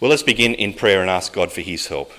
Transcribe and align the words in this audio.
Well, 0.00 0.10
let's 0.10 0.22
begin 0.22 0.54
in 0.54 0.74
prayer 0.74 1.00
and 1.00 1.10
ask 1.10 1.32
God 1.32 1.50
for 1.50 1.60
his 1.60 1.88
help. 1.88 2.12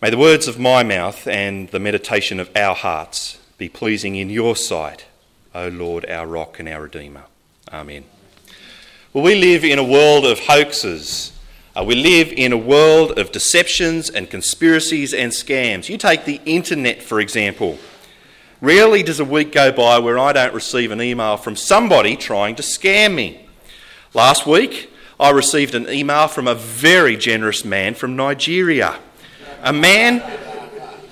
May 0.00 0.10
the 0.10 0.16
words 0.16 0.46
of 0.46 0.60
my 0.60 0.84
mouth 0.84 1.26
and 1.26 1.68
the 1.70 1.80
meditation 1.80 2.38
of 2.38 2.56
our 2.56 2.76
hearts 2.76 3.40
be 3.58 3.68
pleasing 3.68 4.14
in 4.14 4.30
your 4.30 4.54
sight, 4.54 5.06
O 5.56 5.66
Lord, 5.66 6.08
our 6.08 6.24
rock 6.24 6.60
and 6.60 6.68
our 6.68 6.82
redeemer. 6.82 7.24
Amen. 7.72 8.04
Well, 9.12 9.24
we 9.24 9.34
live 9.34 9.64
in 9.64 9.80
a 9.80 9.84
world 9.84 10.24
of 10.24 10.38
hoaxes. 10.38 11.32
Uh, 11.74 11.82
we 11.82 11.96
live 11.96 12.28
in 12.28 12.52
a 12.52 12.56
world 12.56 13.18
of 13.18 13.32
deceptions 13.32 14.08
and 14.08 14.30
conspiracies 14.30 15.12
and 15.12 15.32
scams. 15.32 15.88
You 15.88 15.98
take 15.98 16.26
the 16.26 16.40
internet, 16.46 17.02
for 17.02 17.18
example. 17.18 17.76
Rarely 18.60 19.02
does 19.02 19.18
a 19.18 19.24
week 19.24 19.50
go 19.50 19.72
by 19.72 19.98
where 19.98 20.16
I 20.16 20.32
don't 20.32 20.54
receive 20.54 20.92
an 20.92 21.02
email 21.02 21.36
from 21.36 21.56
somebody 21.56 22.14
trying 22.14 22.54
to 22.54 22.62
scam 22.62 23.16
me. 23.16 23.48
Last 24.12 24.44
week, 24.44 24.92
I 25.20 25.30
received 25.30 25.76
an 25.76 25.88
email 25.88 26.26
from 26.26 26.48
a 26.48 26.54
very 26.56 27.16
generous 27.16 27.64
man 27.64 27.94
from 27.94 28.16
Nigeria. 28.16 28.98
A 29.62 29.72
man, 29.72 30.20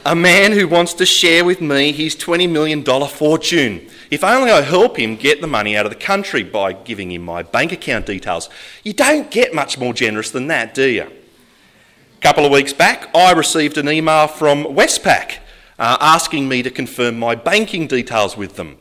a 0.05 0.17
man 0.17 0.51
who 0.51 0.67
wants 0.67 0.95
to 0.95 1.07
share 1.07 1.45
with 1.45 1.61
me 1.61 1.93
his 1.93 2.17
$20 2.17 2.51
million 2.51 2.83
fortune. 2.83 3.87
If 4.11 4.25
only 4.25 4.51
I 4.51 4.63
help 4.63 4.99
him 4.99 5.15
get 5.15 5.41
the 5.41 5.47
money 5.47 5.77
out 5.77 5.87
of 5.87 5.93
the 5.93 5.99
country 5.99 6.43
by 6.43 6.73
giving 6.73 7.13
him 7.13 7.23
my 7.23 7.45
bank 7.45 7.71
account 7.71 8.07
details. 8.07 8.51
You 8.83 8.95
don't 8.95 9.31
get 9.31 9.55
much 9.55 9.79
more 9.79 9.95
generous 9.95 10.33
than 10.33 10.49
that, 10.49 10.75
do 10.75 10.89
you? 10.89 11.05
A 11.05 12.21
couple 12.21 12.45
of 12.45 12.51
weeks 12.51 12.73
back, 12.73 13.15
I 13.15 13.31
received 13.31 13.79
an 13.79 13.89
email 13.89 14.27
from 14.27 14.65
Westpac 14.65 15.37
uh, 15.79 15.99
asking 16.01 16.49
me 16.49 16.65
to 16.65 16.71
confirm 16.71 17.17
my 17.17 17.37
banking 17.37 17.87
details 17.87 18.37
with 18.37 18.57
them. 18.57 18.77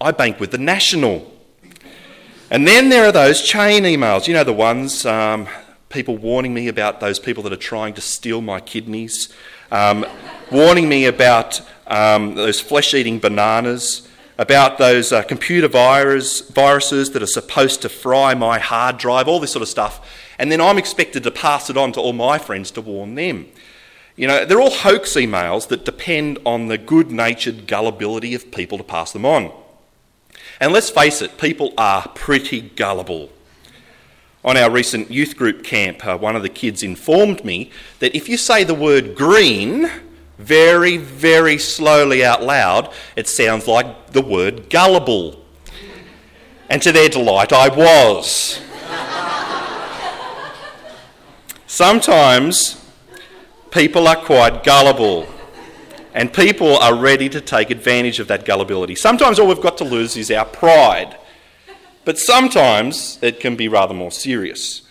I 0.00 0.10
bank 0.10 0.40
with 0.40 0.50
the 0.50 0.58
National. 0.58 1.31
And 2.52 2.68
then 2.68 2.90
there 2.90 3.06
are 3.06 3.12
those 3.12 3.40
chain 3.40 3.84
emails, 3.84 4.28
you 4.28 4.34
know, 4.34 4.44
the 4.44 4.52
ones, 4.52 5.06
um, 5.06 5.48
people 5.88 6.18
warning 6.18 6.52
me 6.52 6.68
about 6.68 7.00
those 7.00 7.18
people 7.18 7.42
that 7.44 7.52
are 7.54 7.56
trying 7.56 7.94
to 7.94 8.02
steal 8.02 8.42
my 8.42 8.60
kidneys, 8.60 9.32
um, 9.70 10.04
warning 10.50 10.86
me 10.86 11.06
about 11.06 11.62
um, 11.86 12.34
those 12.34 12.60
flesh 12.60 12.92
eating 12.92 13.18
bananas, 13.18 14.06
about 14.36 14.76
those 14.76 15.12
uh, 15.12 15.22
computer 15.22 15.66
virus, 15.66 16.42
viruses 16.50 17.12
that 17.12 17.22
are 17.22 17.26
supposed 17.26 17.80
to 17.80 17.88
fry 17.88 18.34
my 18.34 18.58
hard 18.58 18.98
drive, 18.98 19.28
all 19.28 19.40
this 19.40 19.52
sort 19.52 19.62
of 19.62 19.68
stuff. 19.68 20.06
And 20.38 20.52
then 20.52 20.60
I'm 20.60 20.76
expected 20.76 21.22
to 21.22 21.30
pass 21.30 21.70
it 21.70 21.78
on 21.78 21.92
to 21.92 22.00
all 22.00 22.12
my 22.12 22.36
friends 22.36 22.70
to 22.72 22.82
warn 22.82 23.14
them. 23.14 23.46
You 24.14 24.26
know, 24.26 24.44
they're 24.44 24.60
all 24.60 24.68
hoax 24.68 25.14
emails 25.14 25.68
that 25.68 25.86
depend 25.86 26.38
on 26.44 26.66
the 26.66 26.76
good 26.76 27.10
natured 27.10 27.66
gullibility 27.66 28.34
of 28.34 28.52
people 28.52 28.76
to 28.76 28.84
pass 28.84 29.10
them 29.10 29.24
on. 29.24 29.50
And 30.62 30.72
let's 30.72 30.90
face 30.90 31.20
it, 31.22 31.38
people 31.38 31.74
are 31.76 32.06
pretty 32.14 32.60
gullible. 32.60 33.30
On 34.44 34.56
our 34.56 34.70
recent 34.70 35.10
youth 35.10 35.36
group 35.36 35.64
camp, 35.64 36.06
uh, 36.06 36.16
one 36.16 36.36
of 36.36 36.42
the 36.42 36.48
kids 36.48 36.84
informed 36.84 37.44
me 37.44 37.72
that 37.98 38.14
if 38.14 38.28
you 38.28 38.36
say 38.36 38.62
the 38.62 38.72
word 38.72 39.16
green 39.16 39.90
very, 40.38 40.98
very 40.98 41.58
slowly 41.58 42.24
out 42.24 42.44
loud, 42.44 42.92
it 43.16 43.26
sounds 43.26 43.66
like 43.66 44.12
the 44.12 44.22
word 44.22 44.70
gullible. 44.70 45.44
And 46.70 46.80
to 46.82 46.92
their 46.92 47.08
delight, 47.08 47.52
I 47.52 47.68
was. 47.68 48.60
Sometimes 51.66 52.80
people 53.72 54.06
are 54.06 54.14
quite 54.14 54.62
gullible. 54.62 55.26
And 56.14 56.32
people 56.32 56.76
are 56.78 56.94
ready 56.94 57.28
to 57.30 57.40
take 57.40 57.70
advantage 57.70 58.20
of 58.20 58.28
that 58.28 58.44
gullibility. 58.44 58.94
Sometimes 58.94 59.38
all 59.38 59.48
we've 59.48 59.60
got 59.60 59.78
to 59.78 59.84
lose 59.84 60.16
is 60.16 60.30
our 60.30 60.44
pride, 60.44 61.16
but 62.04 62.18
sometimes 62.18 63.18
it 63.22 63.40
can 63.40 63.56
be 63.56 63.68
rather 63.68 63.94
more 63.94 64.10
serious. 64.10 64.82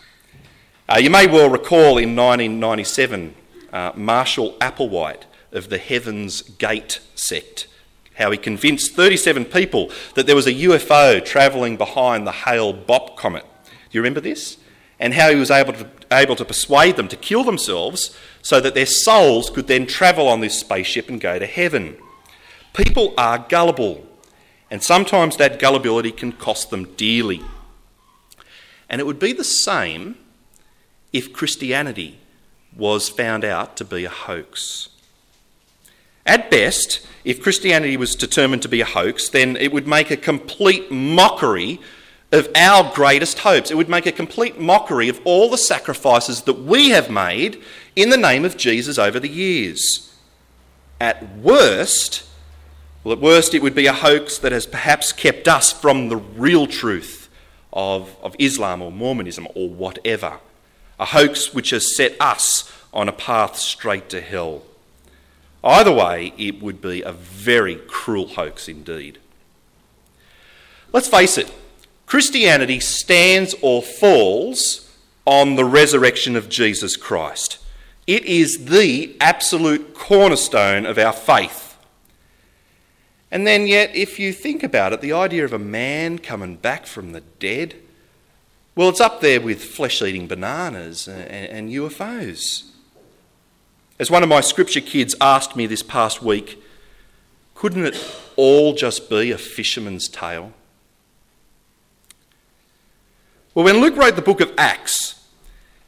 Uh, 0.89 0.97
you 0.97 1.09
may 1.09 1.27
well 1.27 1.49
recall 1.49 1.97
in 1.97 2.15
1997, 2.15 3.35
uh, 3.71 3.91
Marshall 3.95 4.53
Applewhite 4.59 5.23
of 5.51 5.69
the 5.69 5.77
Heaven's 5.77 6.41
Gate 6.41 6.99
sect, 7.15 7.67
how 8.15 8.31
he 8.31 8.37
convinced 8.37 8.95
37 8.95 9.45
people 9.45 9.91
that 10.15 10.25
there 10.25 10.35
was 10.35 10.47
a 10.47 10.53
UFO 10.53 11.23
travelling 11.23 11.77
behind 11.77 12.25
the 12.25 12.31
Hale 12.31 12.73
Bopp 12.73 13.15
comet. 13.15 13.45
Do 13.65 13.71
you 13.91 14.01
remember 14.01 14.21
this? 14.21 14.57
And 14.99 15.13
how 15.13 15.29
he 15.29 15.35
was 15.35 15.51
able 15.51 15.73
to, 15.73 15.87
able 16.11 16.35
to 16.35 16.45
persuade 16.45 16.95
them 16.95 17.07
to 17.07 17.15
kill 17.15 17.43
themselves 17.43 18.17
so 18.41 18.59
that 18.59 18.75
their 18.75 18.85
souls 18.85 19.49
could 19.49 19.67
then 19.67 19.85
travel 19.87 20.27
on 20.27 20.41
this 20.41 20.59
spaceship 20.59 21.09
and 21.09 21.21
go 21.21 21.39
to 21.39 21.45
heaven. 21.45 21.97
People 22.73 23.13
are 23.17 23.45
gullible, 23.49 24.05
and 24.69 24.81
sometimes 24.81 25.37
that 25.37 25.59
gullibility 25.59 26.11
can 26.11 26.31
cost 26.31 26.69
them 26.69 26.85
dearly. 26.95 27.41
And 28.89 28.99
it 28.99 29.05
would 29.05 29.19
be 29.19 29.33
the 29.33 29.43
same 29.43 30.17
if 31.13 31.33
Christianity 31.33 32.19
was 32.75 33.09
found 33.09 33.43
out 33.43 33.75
to 33.77 33.85
be 33.85 34.05
a 34.05 34.09
hoax. 34.09 34.89
At 36.25 36.51
best, 36.51 37.05
if 37.23 37.41
Christianity 37.41 37.97
was 37.97 38.15
determined 38.15 38.61
to 38.61 38.69
be 38.69 38.81
a 38.81 38.85
hoax, 38.85 39.27
then 39.29 39.55
it 39.55 39.73
would 39.73 39.87
make 39.87 40.11
a 40.11 40.17
complete 40.17 40.91
mockery 40.91 41.79
of 42.31 42.49
our 42.55 42.93
greatest 42.93 43.39
hopes. 43.39 43.71
It 43.71 43.77
would 43.77 43.89
make 43.89 44.05
a 44.05 44.11
complete 44.11 44.59
mockery 44.59 45.09
of 45.09 45.19
all 45.25 45.49
the 45.49 45.57
sacrifices 45.57 46.43
that 46.43 46.59
we 46.59 46.89
have 46.89 47.09
made 47.09 47.61
in 47.95 48.09
the 48.09 48.17
name 48.17 48.45
of 48.45 48.57
Jesus 48.57 48.97
over 48.97 49.19
the 49.19 49.29
years. 49.29 50.15
At 50.99 51.37
worst, 51.37 52.23
well, 53.03 53.13
at 53.13 53.19
worst, 53.19 53.53
it 53.53 53.61
would 53.63 53.75
be 53.75 53.87
a 53.87 53.93
hoax 53.93 54.37
that 54.37 54.51
has 54.51 54.67
perhaps 54.67 55.11
kept 55.11 55.47
us 55.47 55.71
from 55.71 56.09
the 56.09 56.17
real 56.17 56.67
truth 56.67 57.29
of, 57.73 58.15
of 58.21 58.35
Islam 58.37 58.81
or 58.81 58.91
Mormonism 58.91 59.47
or 59.55 59.69
whatever. 59.69 60.39
A 60.99 61.05
hoax 61.05 61.53
which 61.53 61.71
has 61.71 61.95
set 61.95 62.15
us 62.19 62.71
on 62.93 63.09
a 63.09 63.13
path 63.13 63.57
straight 63.57 64.07
to 64.09 64.21
hell. 64.21 64.63
Either 65.63 65.91
way, 65.91 66.33
it 66.37 66.61
would 66.61 66.81
be 66.81 67.01
a 67.01 67.11
very 67.11 67.75
cruel 67.75 68.27
hoax 68.27 68.67
indeed. 68.67 69.17
Let's 70.93 71.07
face 71.07 71.37
it, 71.37 71.51
Christianity 72.11 72.81
stands 72.81 73.55
or 73.61 73.81
falls 73.81 74.93
on 75.25 75.55
the 75.55 75.63
resurrection 75.63 76.35
of 76.35 76.49
Jesus 76.49 76.97
Christ. 76.97 77.57
It 78.05 78.25
is 78.25 78.65
the 78.65 79.15
absolute 79.21 79.93
cornerstone 79.93 80.85
of 80.85 80.97
our 80.97 81.13
faith. 81.13 81.77
And 83.31 83.47
then, 83.47 83.65
yet, 83.65 83.95
if 83.95 84.19
you 84.19 84.33
think 84.33 84.61
about 84.61 84.91
it, 84.91 84.99
the 84.99 85.13
idea 85.13 85.45
of 85.45 85.53
a 85.53 85.57
man 85.57 86.19
coming 86.19 86.57
back 86.57 86.85
from 86.85 87.13
the 87.13 87.21
dead, 87.21 87.75
well, 88.75 88.89
it's 88.89 88.99
up 88.99 89.21
there 89.21 89.39
with 89.39 89.63
flesh 89.63 90.01
eating 90.01 90.27
bananas 90.27 91.07
and, 91.07 91.29
and 91.29 91.69
UFOs. 91.69 92.71
As 93.99 94.11
one 94.11 94.21
of 94.21 94.27
my 94.27 94.41
scripture 94.41 94.81
kids 94.81 95.15
asked 95.21 95.55
me 95.55 95.65
this 95.65 95.81
past 95.81 96.21
week, 96.21 96.61
couldn't 97.55 97.85
it 97.85 98.15
all 98.35 98.73
just 98.73 99.09
be 99.09 99.31
a 99.31 99.37
fisherman's 99.37 100.09
tale? 100.09 100.51
Well, 103.53 103.65
when 103.65 103.81
Luke 103.81 103.97
wrote 103.97 104.15
the 104.15 104.21
book 104.21 104.39
of 104.39 104.53
Acts, 104.57 105.21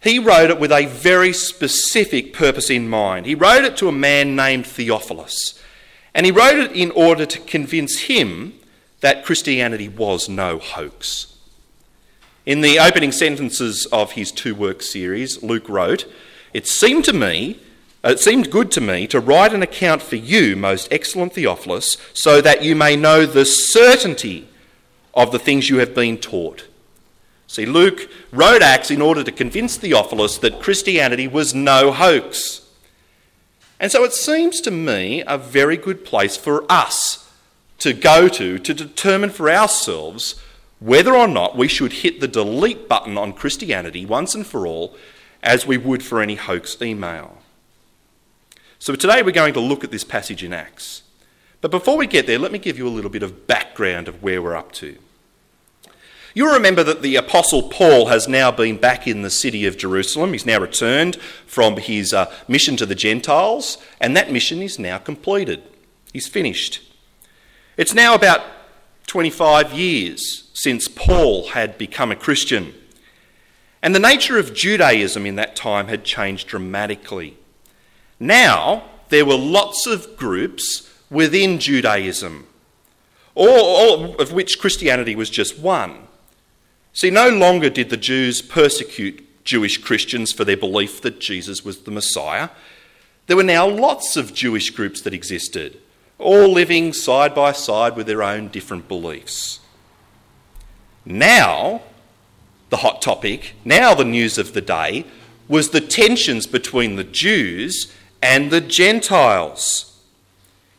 he 0.01 0.19
wrote 0.19 0.49
it 0.49 0.59
with 0.59 0.71
a 0.73 0.85
very 0.85 1.31
specific 1.31 2.33
purpose 2.33 2.69
in 2.69 2.89
mind. 2.89 3.25
He 3.25 3.35
wrote 3.35 3.63
it 3.63 3.77
to 3.77 3.87
a 3.87 3.93
man 3.93 4.35
named 4.35 4.67
Theophilus, 4.67 5.57
and 6.13 6.25
he 6.25 6.31
wrote 6.31 6.57
it 6.57 6.73
in 6.73 6.91
order 6.91 7.25
to 7.25 7.39
convince 7.39 8.01
him 8.01 8.53
that 8.99 9.23
Christianity 9.23 9.87
was 9.87 10.27
no 10.27 10.59
hoax. 10.59 11.37
In 12.45 12.59
the 12.59 12.79
opening 12.79 13.13
sentences 13.13 13.85
of 13.93 14.11
his 14.11 14.33
two 14.33 14.53
work 14.53 14.81
series, 14.81 15.41
Luke 15.41 15.69
wrote, 15.69 16.05
It 16.53 16.67
seemed 16.67 17.05
to 17.05 17.13
me, 17.13 17.61
it 18.03 18.19
seemed 18.19 18.51
good 18.51 18.71
to 18.71 18.81
me 18.81 19.07
to 19.07 19.21
write 19.21 19.53
an 19.53 19.63
account 19.63 20.01
for 20.01 20.17
you, 20.17 20.57
most 20.57 20.91
excellent 20.91 21.31
Theophilus, 21.31 21.95
so 22.11 22.41
that 22.41 22.61
you 22.61 22.75
may 22.75 22.97
know 22.97 23.25
the 23.25 23.45
certainty 23.45 24.49
of 25.13 25.31
the 25.31 25.39
things 25.39 25.69
you 25.69 25.77
have 25.77 25.95
been 25.95 26.17
taught 26.17 26.67
See, 27.53 27.67
Luke 27.67 28.09
wrote 28.31 28.63
Acts 28.63 28.89
in 28.89 28.99
order 28.99 29.23
to 29.23 29.31
convince 29.31 29.77
Theophilus 29.77 30.39
that 30.39 30.59
Christianity 30.59 31.27
was 31.27 31.53
no 31.53 31.91
hoax. 31.91 32.67
And 33.79 33.91
so 33.91 34.03
it 34.03 34.11
seems 34.11 34.59
to 34.61 34.71
me 34.71 35.21
a 35.27 35.37
very 35.37 35.77
good 35.77 36.03
place 36.03 36.35
for 36.35 36.65
us 36.67 37.31
to 37.77 37.93
go 37.93 38.27
to 38.27 38.57
to 38.57 38.73
determine 38.73 39.29
for 39.29 39.51
ourselves 39.51 40.41
whether 40.79 41.13
or 41.13 41.27
not 41.27 41.55
we 41.55 41.67
should 41.67 41.93
hit 41.93 42.21
the 42.21 42.27
delete 42.27 42.89
button 42.89 43.19
on 43.19 43.33
Christianity 43.33 44.03
once 44.03 44.33
and 44.33 44.47
for 44.47 44.65
all 44.65 44.95
as 45.43 45.67
we 45.67 45.77
would 45.77 46.01
for 46.01 46.23
any 46.23 46.33
hoax 46.33 46.81
email. 46.81 47.37
So 48.79 48.95
today 48.95 49.21
we're 49.21 49.29
going 49.29 49.53
to 49.53 49.59
look 49.59 49.83
at 49.83 49.91
this 49.91 50.03
passage 50.03 50.43
in 50.43 50.53
Acts. 50.53 51.03
But 51.61 51.69
before 51.69 51.97
we 51.97 52.07
get 52.07 52.25
there, 52.25 52.39
let 52.39 52.51
me 52.51 52.57
give 52.57 52.79
you 52.79 52.87
a 52.87 52.89
little 52.89 53.11
bit 53.11 53.21
of 53.21 53.45
background 53.45 54.07
of 54.07 54.23
where 54.23 54.41
we're 54.41 54.55
up 54.55 54.71
to. 54.71 54.97
You'll 56.35 56.53
remember 56.53 56.83
that 56.83 57.03
the 57.03 57.15
Apostle 57.15 57.69
Paul 57.69 58.07
has 58.07 58.27
now 58.27 58.49
been 58.49 58.77
back 58.77 59.07
in 59.07 59.21
the 59.21 59.29
city 59.29 59.65
of 59.65 59.77
Jerusalem. 59.77 60.33
He's 60.33 60.47
now 60.47 60.59
returned 60.59 61.17
from 61.45 61.77
his 61.77 62.11
uh, 62.11 62.33
mission 62.47 62.75
to 62.77 62.87
the 62.87 62.95
Gentiles, 62.95 63.77
and 64.01 64.17
that 64.17 64.31
mission 64.31 64.61
is 64.61 64.79
now 64.79 64.97
completed. 64.97 65.61
He's 66.11 66.27
finished. 66.27 66.81
It's 67.77 67.93
now 67.93 68.15
about 68.15 68.41
25 69.05 69.73
years 69.73 70.49
since 70.55 70.87
Paul 70.87 71.49
had 71.49 71.77
become 71.77 72.11
a 72.11 72.15
Christian. 72.15 72.73
And 73.83 73.93
the 73.93 73.99
nature 73.99 74.39
of 74.39 74.55
Judaism 74.55 75.27
in 75.27 75.35
that 75.35 75.55
time 75.55 75.87
had 75.87 76.03
changed 76.03 76.47
dramatically. 76.47 77.37
Now, 78.19 78.85
there 79.09 79.25
were 79.25 79.37
lots 79.37 79.85
of 79.85 80.17
groups 80.17 80.89
within 81.11 81.59
Judaism, 81.59 82.47
all, 83.35 83.47
all 83.49 84.15
of 84.15 84.31
which 84.31 84.57
Christianity 84.57 85.15
was 85.15 85.29
just 85.29 85.59
one. 85.59 86.07
See, 86.93 87.09
no 87.09 87.29
longer 87.29 87.69
did 87.69 87.89
the 87.89 87.97
Jews 87.97 88.41
persecute 88.41 89.43
Jewish 89.43 89.79
Christians 89.79 90.31
for 90.31 90.45
their 90.45 90.55
belief 90.55 91.01
that 91.01 91.19
Jesus 91.19 91.65
was 91.65 91.79
the 91.79 91.91
Messiah. 91.91 92.49
There 93.27 93.35
were 93.35 93.43
now 93.43 93.67
lots 93.67 94.15
of 94.15 94.33
Jewish 94.33 94.69
groups 94.69 95.01
that 95.01 95.13
existed, 95.13 95.79
all 96.19 96.47
living 96.49 96.93
side 96.93 97.33
by 97.33 97.51
side 97.51 97.95
with 97.95 98.05
their 98.05 98.21
own 98.21 98.47
different 98.49 98.87
beliefs. 98.87 99.59
Now, 101.03 101.81
the 102.69 102.77
hot 102.77 103.01
topic, 103.01 103.55
now 103.65 103.93
the 103.93 104.05
news 104.05 104.37
of 104.37 104.53
the 104.53 104.61
day, 104.61 105.05
was 105.47 105.69
the 105.69 105.81
tensions 105.81 106.47
between 106.47 106.95
the 106.95 107.03
Jews 107.03 107.91
and 108.21 108.51
the 108.51 108.61
Gentiles. 108.61 109.92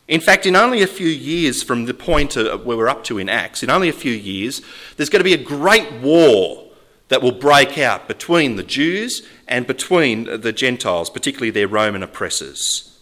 In 0.06 0.20
fact, 0.20 0.44
in 0.44 0.54
only 0.54 0.82
a 0.82 0.86
few 0.86 1.08
years 1.08 1.62
from 1.62 1.86
the 1.86 1.94
point 1.94 2.34
where 2.34 2.58
we're 2.58 2.88
up 2.88 3.04
to 3.04 3.18
in 3.18 3.28
Acts, 3.28 3.62
in 3.62 3.70
only 3.70 3.88
a 3.88 3.92
few 3.92 4.12
years, 4.12 4.60
there's 4.96 5.08
going 5.08 5.20
to 5.20 5.24
be 5.24 5.32
a 5.32 5.42
great 5.42 5.90
war 6.00 6.70
that 7.08 7.22
will 7.22 7.32
break 7.32 7.78
out 7.78 8.06
between 8.06 8.56
the 8.56 8.62
Jews 8.62 9.26
and 9.48 9.66
between 9.66 10.40
the 10.40 10.52
Gentiles, 10.52 11.08
particularly 11.08 11.50
their 11.50 11.68
Roman 11.68 12.02
oppressors. 12.02 12.98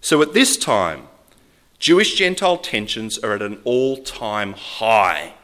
So 0.00 0.22
at 0.22 0.32
this 0.32 0.56
time, 0.56 1.08
Jewish 1.78 2.14
Gentile 2.14 2.58
tensions 2.58 3.18
are 3.18 3.32
at 3.32 3.42
an 3.42 3.60
all 3.64 3.96
time 3.96 4.52
high. 4.52 5.34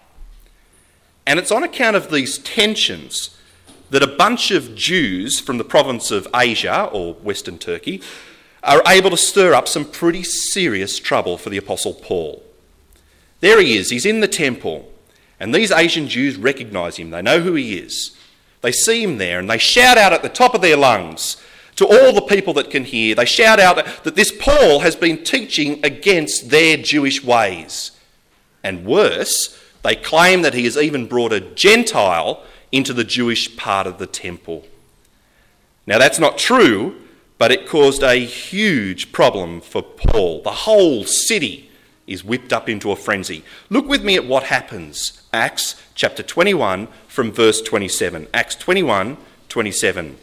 And 1.27 1.39
it's 1.39 1.51
on 1.51 1.65
account 1.65 1.97
of 1.97 2.11
these 2.11 2.39
tensions 2.39 3.37
that 3.91 4.03
a 4.03 4.07
bunch 4.07 4.51
of 4.51 4.75
Jews 4.75 5.41
from 5.41 5.59
the 5.59 5.65
province 5.65 6.11
of 6.11 6.29
Asia, 6.35 6.85
or 6.93 7.15
Western 7.15 7.59
Turkey, 7.59 8.03
are 8.67 8.83
able 8.87 9.11
to 9.11 9.17
stir 9.17 9.55
up 9.55 9.69
some 9.69 9.85
pretty 9.85 10.23
serious 10.23 10.99
trouble 10.99 11.39
for 11.39 11.51
the 11.51 11.57
Apostle 11.57 11.95
Paul. 11.95 12.43
There 13.41 13.61
he 13.61 13.77
is, 13.77 13.91
he's 13.91 14.07
in 14.07 14.21
the 14.21 14.29
temple, 14.29 14.91
and 15.39 15.55
these 15.55 15.71
Asian 15.71 16.09
Jews 16.09 16.37
recognise 16.37 16.97
him. 16.97 17.11
They 17.11 17.23
know 17.23 17.41
who 17.41 17.55
he 17.55 17.77
is. 17.77 18.17
They 18.63 18.73
see 18.73 19.03
him 19.03 19.19
there, 19.19 19.39
and 19.39 19.49
they 19.49 19.59
shout 19.59 19.99
out 19.99 20.13
at 20.13 20.23
the 20.23 20.29
top 20.29 20.55
of 20.55 20.63
their 20.63 20.77
lungs 20.77 21.37
to 21.77 21.87
all 21.87 22.13
the 22.13 22.23
people 22.23 22.55
that 22.55 22.71
can 22.71 22.85
hear. 22.85 23.15
They 23.15 23.27
shout 23.27 23.61
out 23.61 23.77
that 24.05 24.17
this 24.17 24.33
Paul 24.33 24.81
has 24.81 24.97
been 24.97 25.23
teaching 25.23 25.85
against 25.85 26.51
their 26.51 26.77
Jewish 26.77 27.23
ways. 27.23 27.93
And 28.65 28.85
worse, 28.85 29.57
they 29.83 29.95
claim 29.95 30.43
that 30.43 30.55
he 30.55 30.65
has 30.65 30.77
even 30.77 31.07
brought 31.07 31.33
a 31.33 31.41
Gentile 31.41 32.43
into 32.73 32.93
the 32.93 33.05
Jewish 33.05 33.57
part 33.57 33.87
of 33.87 33.99
the 33.99 34.07
temple. 34.07 34.65
Now, 35.87 35.99
that's 35.99 36.19
not 36.19 36.39
true 36.39 37.01
but 37.39 37.53
it 37.53 37.69
caused 37.69 38.03
a 38.03 38.25
huge 38.25 39.13
problem 39.13 39.61
for 39.61 39.83
Paul. 39.83 40.43
The 40.43 40.51
whole 40.51 41.05
city 41.05 41.71
is 42.07 42.25
whipped 42.25 42.53
up 42.53 42.69
into 42.69 42.91
a 42.91 42.97
frenzy. 42.97 43.45
Look 43.69 43.87
with 43.87 44.05
me 44.05 44.15
at 44.15 44.27
what 44.27 44.45
happens. 44.45 45.23
Acts 45.33 45.81
chapter 45.95 46.23
21 46.23 46.89
from 47.09 47.33
verse 47.33 47.61
27. 47.61 48.29
Acts 48.33 48.55
21 48.55 49.17
27. 49.49 50.17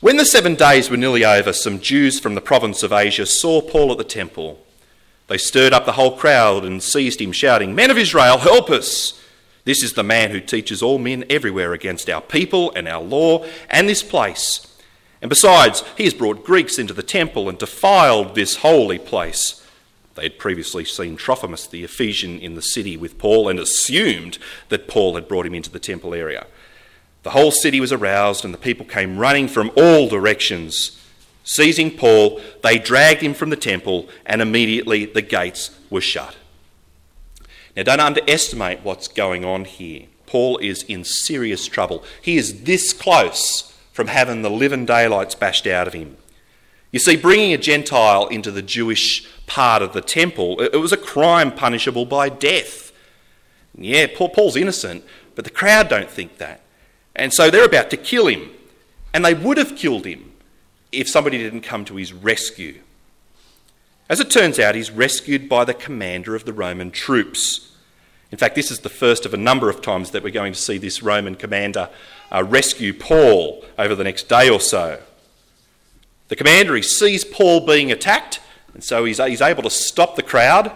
When 0.00 0.16
the 0.16 0.24
seven 0.24 0.54
days 0.54 0.90
were 0.90 0.96
nearly 0.96 1.24
over, 1.24 1.52
some 1.52 1.80
Jews 1.80 2.20
from 2.20 2.34
the 2.34 2.40
province 2.40 2.82
of 2.82 2.92
Asia 2.92 3.24
saw 3.24 3.62
Paul 3.62 3.90
at 3.92 3.98
the 3.98 4.04
temple. 4.04 4.60
They 5.28 5.38
stirred 5.38 5.72
up 5.72 5.86
the 5.86 5.92
whole 5.92 6.16
crowd 6.16 6.64
and 6.64 6.82
seized 6.82 7.20
him, 7.20 7.32
shouting, 7.32 7.74
Men 7.74 7.90
of 7.90 7.96
Israel, 7.96 8.38
help 8.38 8.68
us! 8.68 9.18
This 9.64 9.82
is 9.82 9.94
the 9.94 10.02
man 10.02 10.30
who 10.30 10.40
teaches 10.40 10.82
all 10.82 10.98
men 10.98 11.24
everywhere 11.30 11.72
against 11.72 12.10
our 12.10 12.20
people 12.20 12.70
and 12.76 12.86
our 12.86 13.02
law 13.02 13.46
and 13.70 13.88
this 13.88 14.02
place. 14.02 14.73
And 15.24 15.30
besides, 15.30 15.82
he 15.96 16.04
has 16.04 16.12
brought 16.12 16.44
Greeks 16.44 16.78
into 16.78 16.92
the 16.92 17.02
temple 17.02 17.48
and 17.48 17.56
defiled 17.56 18.34
this 18.34 18.56
holy 18.56 18.98
place. 18.98 19.66
They 20.16 20.24
had 20.24 20.38
previously 20.38 20.84
seen 20.84 21.16
Trophimus 21.16 21.66
the 21.66 21.82
Ephesian 21.82 22.38
in 22.38 22.56
the 22.56 22.60
city 22.60 22.98
with 22.98 23.16
Paul 23.16 23.48
and 23.48 23.58
assumed 23.58 24.36
that 24.68 24.86
Paul 24.86 25.14
had 25.14 25.26
brought 25.26 25.46
him 25.46 25.54
into 25.54 25.70
the 25.70 25.78
temple 25.78 26.12
area. 26.12 26.46
The 27.22 27.30
whole 27.30 27.50
city 27.50 27.80
was 27.80 27.90
aroused, 27.90 28.44
and 28.44 28.52
the 28.52 28.58
people 28.58 28.84
came 28.84 29.16
running 29.16 29.48
from 29.48 29.70
all 29.78 30.10
directions. 30.10 31.00
Seizing 31.42 31.96
Paul, 31.96 32.38
they 32.62 32.78
dragged 32.78 33.22
him 33.22 33.32
from 33.32 33.48
the 33.48 33.56
temple, 33.56 34.10
and 34.26 34.42
immediately 34.42 35.06
the 35.06 35.22
gates 35.22 35.70
were 35.88 36.02
shut. 36.02 36.36
Now, 37.74 37.84
don't 37.84 37.98
underestimate 37.98 38.82
what's 38.82 39.08
going 39.08 39.42
on 39.42 39.64
here. 39.64 40.02
Paul 40.26 40.58
is 40.58 40.82
in 40.82 41.02
serious 41.02 41.66
trouble. 41.66 42.04
He 42.20 42.36
is 42.36 42.64
this 42.64 42.92
close 42.92 43.73
from 43.94 44.08
having 44.08 44.42
the 44.42 44.50
living 44.50 44.84
daylights 44.84 45.36
bashed 45.36 45.68
out 45.68 45.86
of 45.86 45.92
him. 45.94 46.16
You 46.90 46.98
see, 46.98 47.16
bringing 47.16 47.52
a 47.52 47.58
Gentile 47.58 48.26
into 48.26 48.50
the 48.50 48.60
Jewish 48.60 49.24
part 49.46 49.82
of 49.82 49.92
the 49.92 50.00
temple, 50.00 50.60
it 50.60 50.80
was 50.80 50.92
a 50.92 50.96
crime 50.96 51.52
punishable 51.52 52.04
by 52.04 52.28
death. 52.28 52.92
Yeah, 53.78 54.08
Paul's 54.08 54.56
innocent, 54.56 55.04
but 55.36 55.44
the 55.44 55.50
crowd 55.50 55.88
don't 55.88 56.10
think 56.10 56.38
that. 56.38 56.60
And 57.14 57.32
so 57.32 57.50
they're 57.50 57.64
about 57.64 57.90
to 57.90 57.96
kill 57.96 58.26
him. 58.26 58.50
And 59.12 59.24
they 59.24 59.32
would 59.32 59.58
have 59.58 59.76
killed 59.76 60.06
him 60.06 60.32
if 60.90 61.08
somebody 61.08 61.38
didn't 61.38 61.60
come 61.60 61.84
to 61.84 61.94
his 61.94 62.12
rescue. 62.12 62.80
As 64.08 64.18
it 64.18 64.28
turns 64.28 64.58
out, 64.58 64.74
he's 64.74 64.90
rescued 64.90 65.48
by 65.48 65.64
the 65.64 65.72
commander 65.72 66.34
of 66.34 66.44
the 66.44 66.52
Roman 66.52 66.90
troops. 66.90 67.73
In 68.34 68.38
fact, 68.38 68.56
this 68.56 68.72
is 68.72 68.80
the 68.80 68.88
first 68.88 69.26
of 69.26 69.32
a 69.32 69.36
number 69.36 69.70
of 69.70 69.80
times 69.80 70.10
that 70.10 70.24
we're 70.24 70.30
going 70.30 70.52
to 70.52 70.58
see 70.58 70.76
this 70.76 71.04
Roman 71.04 71.36
commander 71.36 71.88
uh, 72.32 72.42
rescue 72.42 72.92
Paul 72.92 73.64
over 73.78 73.94
the 73.94 74.02
next 74.02 74.28
day 74.28 74.50
or 74.50 74.58
so. 74.58 75.00
The 76.26 76.34
commander 76.34 76.74
he 76.74 76.82
sees 76.82 77.24
Paul 77.24 77.64
being 77.64 77.92
attacked, 77.92 78.40
and 78.72 78.82
so 78.82 79.04
he's, 79.04 79.18
he's 79.18 79.40
able 79.40 79.62
to 79.62 79.70
stop 79.70 80.16
the 80.16 80.22
crowd. 80.24 80.72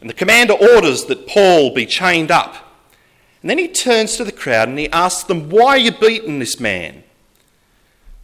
And 0.00 0.10
the 0.10 0.14
commander 0.14 0.54
orders 0.54 1.04
that 1.04 1.28
Paul 1.28 1.72
be 1.72 1.86
chained 1.86 2.32
up. 2.32 2.56
And 3.40 3.48
then 3.48 3.58
he 3.58 3.68
turns 3.68 4.16
to 4.16 4.24
the 4.24 4.32
crowd 4.32 4.68
and 4.68 4.76
he 4.76 4.90
asks 4.90 5.22
them, 5.22 5.48
Why 5.48 5.68
are 5.68 5.78
you 5.78 5.92
beating 5.92 6.40
this 6.40 6.58
man? 6.58 7.04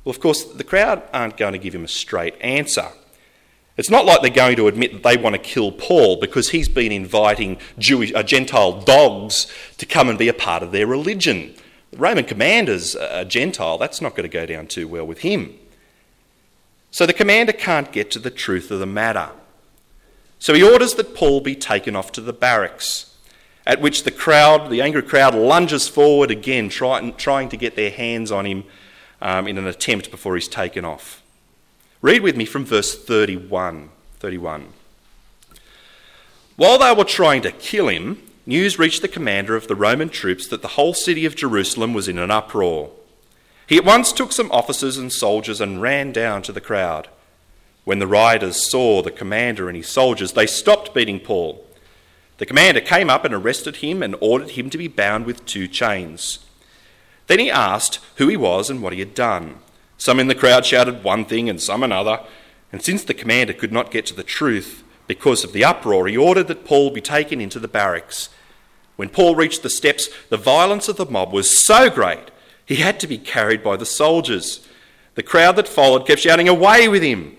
Well, 0.03 0.11
of 0.11 0.19
course, 0.19 0.43
the 0.43 0.65
crowd 0.65 1.05
aren't 1.13 1.37
going 1.37 1.53
to 1.53 1.59
give 1.61 1.73
him 1.77 1.85
a 1.85 1.89
straight 1.89 2.35
answer. 2.41 2.89
It's 3.77 3.91
not 3.91 4.07
like 4.07 4.23
they're 4.23 4.31
going 4.31 4.57
to 4.57 4.69
admit 4.69 4.93
that 4.93 5.03
they 5.03 5.17
want 5.19 5.35
to 5.35 5.39
kill 5.39 5.71
Paul 5.71 6.17
because 6.19 6.51
he's 6.51 6.69
been 6.69 6.93
inviting 6.93 7.59
Jewish, 7.79 8.13
uh, 8.15 8.23
Gentile 8.23 8.81
dogs 8.81 9.53
to 9.77 9.85
come 9.85 10.09
and 10.09 10.19
be 10.19 10.29
a 10.29 10.35
part 10.35 10.63
of 10.63 10.73
their 10.73 10.87
religion. 10.87 11.55
The 11.91 11.99
Roman 11.99 12.25
commander's 12.25 12.95
a 12.95 13.25
Gentile, 13.27 13.77
that's 13.77 14.01
not 14.01 14.17
going 14.17 14.29
to 14.29 14.33
go 14.33 14.47
down 14.47 14.67
too 14.67 14.89
well 14.89 15.07
with 15.07 15.19
him. 15.19 15.59
So 16.91 17.05
the 17.05 17.13
commander 17.13 17.53
can't 17.53 17.93
get 17.93 18.11
to 18.13 18.19
the 18.19 18.31
truth 18.31 18.71
of 18.71 18.79
the 18.79 18.87
matter. 18.87 19.31
So 20.39 20.55
he 20.55 20.63
orders 20.63 20.95
that 20.95 21.15
Paul 21.15 21.43
be 21.43 21.55
taken 21.55 21.95
off 21.95 22.13
to 22.13 22.23
the 22.23 22.33
barracks, 22.33 23.15
at 23.67 23.83
which 23.83 24.05
the 24.05 24.11
crowd, 24.11 24.71
the 24.71 24.81
angry 24.81 25.03
crowd, 25.03 25.35
lunges 25.35 25.89
forward 25.89 26.31
again, 26.31 26.71
try, 26.71 27.11
trying 27.11 27.51
to 27.51 27.57
get 27.59 27.77
their 27.77 27.91
hands 27.91 28.33
on 28.33 28.47
him 28.47 28.65
um, 29.21 29.47
in 29.47 29.59
an 29.59 29.67
attempt 29.67 30.11
before 30.11 30.35
he's 30.35 30.49
taken 30.49 30.85
off. 30.85 31.23
Read 32.07 32.23
with 32.23 32.37
me 32.37 32.45
from 32.45 32.65
verse 32.65 32.95
31. 32.95 33.89
31. 34.21 34.67
While 36.55 36.79
they 36.79 36.95
were 36.95 37.03
trying 37.03 37.43
to 37.43 37.51
kill 37.51 37.89
him, 37.89 38.23
news 38.47 38.79
reached 38.79 39.03
the 39.03 39.09
commander 39.09 39.57
of 39.57 39.67
the 39.67 39.75
Roman 39.75 40.09
troops 40.09 40.47
that 40.47 40.63
the 40.63 40.77
whole 40.79 40.95
city 40.95 41.27
of 41.27 41.35
Jerusalem 41.35 41.95
was 41.95 42.07
in 42.07 42.21
an 42.21 42.31
uproar. 42.31 42.93
He 43.67 43.77
at 43.77 43.85
once 43.85 44.13
took 44.13 44.31
some 44.31 44.53
officers 44.53 44.97
and 44.97 45.13
soldiers 45.13 45.61
and 45.61 45.83
ran 45.83 46.13
down 46.13 46.43
to 46.43 46.53
the 46.53 46.61
crowd. 46.61 47.09
When 47.83 47.99
the 47.99 48.07
rioters 48.07 48.71
saw 48.71 49.03
the 49.03 49.11
commander 49.11 49.69
and 49.69 49.77
his 49.77 49.89
soldiers, 49.89 50.31
they 50.31 50.47
stopped 50.47 50.95
beating 50.95 51.19
Paul. 51.19 51.67
The 52.39 52.47
commander 52.47 52.83
came 52.83 53.11
up 53.11 53.25
and 53.25 53.35
arrested 53.35 53.79
him 53.79 54.01
and 54.01 54.15
ordered 54.21 54.51
him 54.51 54.71
to 54.71 54.79
be 54.79 54.87
bound 54.87 55.27
with 55.27 55.45
two 55.45 55.67
chains. 55.67 56.39
Then 57.27 57.41
he 57.41 57.51
asked 57.51 57.99
who 58.15 58.29
he 58.29 58.37
was 58.37 58.71
and 58.71 58.81
what 58.81 58.93
he 58.93 59.01
had 59.01 59.13
done. 59.13 59.59
Some 59.99 60.21
in 60.21 60.29
the 60.29 60.35
crowd 60.35 60.65
shouted 60.67 61.05
one 61.05 61.25
thing 61.25 61.49
and 61.49 61.61
some 61.61 61.83
another, 61.83 62.21
and 62.73 62.83
since 62.83 63.05
the 63.05 63.15
commander 63.15 63.53
could 63.53 63.73
not 63.73 63.91
get 63.91 64.07
to 64.07 64.15
the 64.15 64.23
truth 64.23 64.85
because 65.07 65.45
of 65.45 65.53
the 65.53 65.65
uproar, 65.65 66.07
he 66.07 66.17
ordered 66.17 66.49
that 66.49 66.65
Paul 66.65 66.91
be 66.91 67.01
taken 67.01 67.41
into 67.41 67.59
the 67.59 67.69
barracks. 67.69 68.29
When 68.97 69.09
Paul 69.09 69.35
reached 69.37 69.63
the 69.63 69.71
steps, 69.71 70.09
the 70.31 70.37
violence 70.37 70.89
of 70.89 70.97
the 70.97 71.07
mob 71.07 71.33
was 71.33 71.65
so 71.65 71.91
great 71.91 72.31
he 72.65 72.77
had 72.77 72.99
to 73.01 73.07
be 73.07 73.19
carried 73.19 73.63
by 73.63 73.77
the 73.77 73.87
soldiers. 73.87 74.67
The 75.15 75.23
crowd 75.23 75.57
that 75.57 75.69
followed 75.69 76.07
kept 76.07 76.21
shouting, 76.21 76.49
Away 76.49 76.89
with 76.89 77.03
him! 77.03 77.37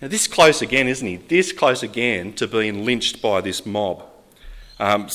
Now, 0.00 0.08
this 0.08 0.26
close 0.26 0.62
again, 0.62 0.88
isn't 0.88 1.06
he? 1.06 1.16
This 1.16 1.52
close 1.52 1.82
again 1.82 2.32
to 2.34 2.46
being 2.46 2.84
lynched 2.84 3.20
by 3.20 3.40
this 3.40 3.66
mob. 3.66 4.04
Um, 4.78 5.08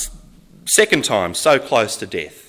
second 0.65 1.05
time, 1.05 1.33
so 1.33 1.57
close 1.57 1.95
to 1.97 2.05
death. 2.05 2.42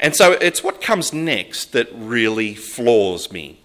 And 0.00 0.16
so 0.16 0.32
it's 0.32 0.64
what 0.64 0.80
comes 0.80 1.12
next 1.12 1.72
that 1.72 1.88
really 1.94 2.54
floors 2.54 3.30
me. 3.30 3.60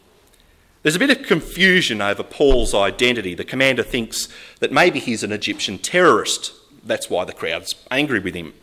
There's 0.83 0.97
a 0.97 0.99
bit 0.99 1.09
of 1.09 1.25
confusion 1.25 2.01
over 2.01 2.21
Paul's 2.21 2.75
identity. 2.75 3.33
The 3.33 3.45
commander 3.45 3.81
thinks 3.81 4.27
that 4.59 4.71
maybe 4.71 4.99
he's 4.99 5.23
an 5.23 5.31
Egyptian 5.31 5.79
terrorist. 5.79 6.53
That's 6.83 7.09
why 7.09 7.23
the 7.23 7.33
crowd's 7.33 7.73
angry 7.89 8.19
with 8.19 8.35
him. 8.35 8.53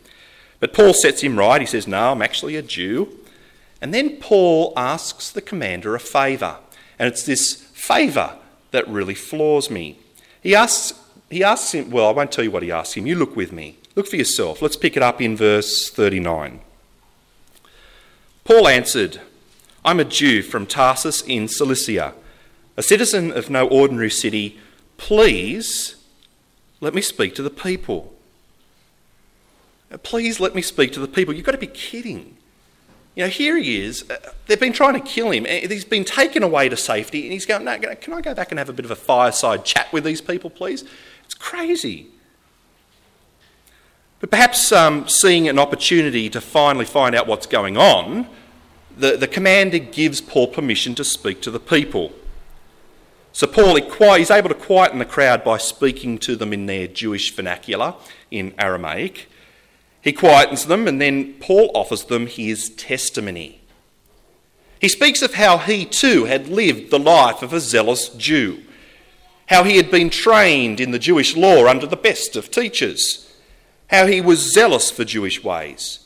But 0.61 0.71
Paul 0.71 0.93
sets 0.93 1.21
him 1.21 1.37
right. 1.37 1.59
He 1.59 1.67
says, 1.67 1.87
No, 1.87 2.11
I'm 2.11 2.21
actually 2.21 2.55
a 2.55 2.61
Jew. 2.61 3.19
And 3.81 3.93
then 3.93 4.17
Paul 4.17 4.71
asks 4.77 5.29
the 5.29 5.41
commander 5.41 5.95
a 5.95 5.99
favour. 5.99 6.59
And 6.97 7.09
it's 7.09 7.25
this 7.25 7.55
favour 7.73 8.37
that 8.71 8.87
really 8.87 9.15
floors 9.15 9.69
me. 9.69 9.99
He 10.41 10.55
asks, 10.55 10.97
he 11.29 11.43
asks 11.43 11.73
him, 11.73 11.89
well, 11.89 12.07
I 12.07 12.11
won't 12.11 12.31
tell 12.31 12.45
you 12.45 12.51
what 12.51 12.63
he 12.63 12.71
asks 12.71 12.93
him. 12.93 13.05
You 13.05 13.15
look 13.15 13.35
with 13.35 13.51
me. 13.51 13.77
Look 13.95 14.07
for 14.07 14.15
yourself. 14.15 14.61
Let's 14.61 14.77
pick 14.77 14.95
it 14.95 15.03
up 15.03 15.21
in 15.21 15.35
verse 15.35 15.89
39. 15.89 16.61
Paul 18.43 18.67
answered, 18.67 19.21
I'm 19.85 19.99
a 19.99 20.05
Jew 20.05 20.41
from 20.41 20.65
Tarsus 20.65 21.21
in 21.21 21.47
Cilicia, 21.47 22.13
a 22.75 22.83
citizen 22.83 23.31
of 23.31 23.49
no 23.49 23.67
ordinary 23.67 24.09
city. 24.09 24.59
Please 24.97 25.95
let 26.81 26.93
me 26.93 27.01
speak 27.01 27.35
to 27.35 27.41
the 27.41 27.49
people. 27.49 28.13
Please 30.03 30.39
let 30.39 30.55
me 30.55 30.61
speak 30.61 30.91
to 30.93 30.99
the 30.99 31.07
people. 31.07 31.33
You've 31.33 31.45
got 31.45 31.53
to 31.53 31.57
be 31.57 31.67
kidding. 31.67 32.35
You 33.15 33.25
know, 33.25 33.29
here 33.29 33.57
he 33.57 33.81
is. 33.81 34.09
Uh, 34.09 34.17
they've 34.47 34.59
been 34.59 34.73
trying 34.73 34.95
to 34.95 34.99
kill 34.99 35.29
him. 35.29 35.45
He's 35.45 35.85
been 35.85 36.03
taken 36.03 36.41
away 36.41 36.67
to 36.67 36.75
safety, 36.75 37.23
and 37.23 37.31
he's 37.31 37.45
going, 37.45 37.63
No, 37.63 37.77
can 37.77 38.13
I 38.13 38.21
go 38.21 38.33
back 38.33 38.51
and 38.51 38.57
have 38.57 38.69
a 38.69 38.73
bit 38.73 38.85
of 38.85 38.91
a 38.91 38.95
fireside 38.95 39.65
chat 39.65 39.93
with 39.93 40.03
these 40.03 40.19
people, 40.19 40.49
please? 40.49 40.83
It's 41.23 41.35
crazy. 41.35 42.07
But 44.23 44.31
perhaps 44.31 44.71
um, 44.71 45.09
seeing 45.09 45.49
an 45.49 45.59
opportunity 45.59 46.29
to 46.29 46.39
finally 46.39 46.85
find 46.85 47.13
out 47.13 47.27
what's 47.27 47.45
going 47.45 47.75
on, 47.75 48.25
the, 48.95 49.17
the 49.17 49.27
commander 49.27 49.79
gives 49.79 50.21
Paul 50.21 50.47
permission 50.47 50.95
to 50.95 51.03
speak 51.03 51.41
to 51.41 51.51
the 51.51 51.59
people. 51.59 52.13
So 53.33 53.47
Paul 53.47 53.75
he's 53.75 54.31
able 54.31 54.47
to 54.47 54.55
quieten 54.55 54.99
the 54.99 55.05
crowd 55.05 55.43
by 55.43 55.57
speaking 55.57 56.19
to 56.19 56.37
them 56.37 56.53
in 56.53 56.67
their 56.67 56.87
Jewish 56.87 57.35
vernacular, 57.35 57.95
in 58.31 58.53
Aramaic. 58.57 59.27
He 59.99 60.13
quietens 60.13 60.67
them, 60.67 60.87
and 60.87 61.01
then 61.01 61.33
Paul 61.41 61.69
offers 61.75 62.05
them 62.05 62.27
his 62.27 62.69
testimony. 62.69 63.59
He 64.79 64.87
speaks 64.87 65.21
of 65.21 65.33
how 65.33 65.57
he 65.57 65.83
too 65.83 66.23
had 66.23 66.47
lived 66.47 66.91
the 66.91 66.97
life 66.97 67.41
of 67.41 67.51
a 67.51 67.59
zealous 67.59 68.07
Jew, 68.07 68.63
how 69.47 69.65
he 69.65 69.75
had 69.75 69.91
been 69.91 70.09
trained 70.09 70.79
in 70.79 70.91
the 70.91 70.97
Jewish 70.97 71.35
law 71.35 71.67
under 71.67 71.85
the 71.85 71.97
best 71.97 72.37
of 72.37 72.49
teachers 72.49 73.22
how 73.87 74.07
he 74.07 74.21
was 74.21 74.53
zealous 74.53 74.89
for 74.89 75.03
Jewish 75.03 75.43
ways. 75.43 75.99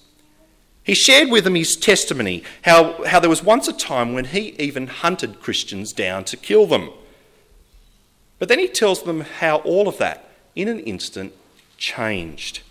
He 0.84 0.94
shared 0.96 1.30
with 1.30 1.44
them 1.44 1.56
his 1.56 1.76
testimony, 1.76 2.44
how, 2.62 3.04
how 3.06 3.20
there 3.20 3.30
was 3.30 3.44
once 3.44 3.68
a 3.68 3.74
time 3.74 4.14
when 4.14 4.26
he 4.26 4.56
even 4.58 4.88
hunted 4.88 5.42
Christians 5.42 5.92
down 5.92 6.24
to 6.26 6.38
kill 6.38 6.66
them. 6.66 6.92
But 8.40 8.48
then 8.48 8.60
he 8.60 8.68
tells 8.68 9.04
them 9.04 9.22
how 9.22 9.58
all 9.58 9.88
of 9.88 9.98
that, 9.98 10.30
in 10.56 10.68
an 10.68 10.80
instant, 10.80 11.34
changed. 11.78 12.62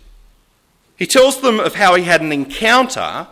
He 0.97 1.05
tells 1.05 1.41
them 1.41 1.59
of 1.59 1.75
how 1.75 1.93
he 1.93 2.03
had 2.03 2.21
an 2.21 2.31
encounter 2.31 3.27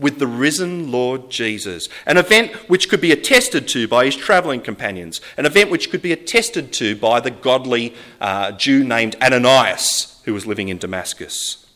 with 0.00 0.18
the 0.18 0.26
risen 0.26 0.90
Lord 0.90 1.30
Jesus, 1.30 1.88
an 2.06 2.16
event 2.16 2.52
which 2.68 2.88
could 2.88 3.00
be 3.00 3.12
attested 3.12 3.68
to 3.68 3.86
by 3.86 4.06
his 4.06 4.16
travelling 4.16 4.60
companions, 4.60 5.20
an 5.36 5.46
event 5.46 5.70
which 5.70 5.90
could 5.90 6.02
be 6.02 6.12
attested 6.12 6.72
to 6.74 6.96
by 6.96 7.20
the 7.20 7.30
godly 7.30 7.94
uh, 8.20 8.52
Jew 8.52 8.82
named 8.82 9.16
Ananias, 9.22 10.20
who 10.24 10.34
was 10.34 10.46
living 10.46 10.68
in 10.68 10.78
Damascus. 10.78 11.66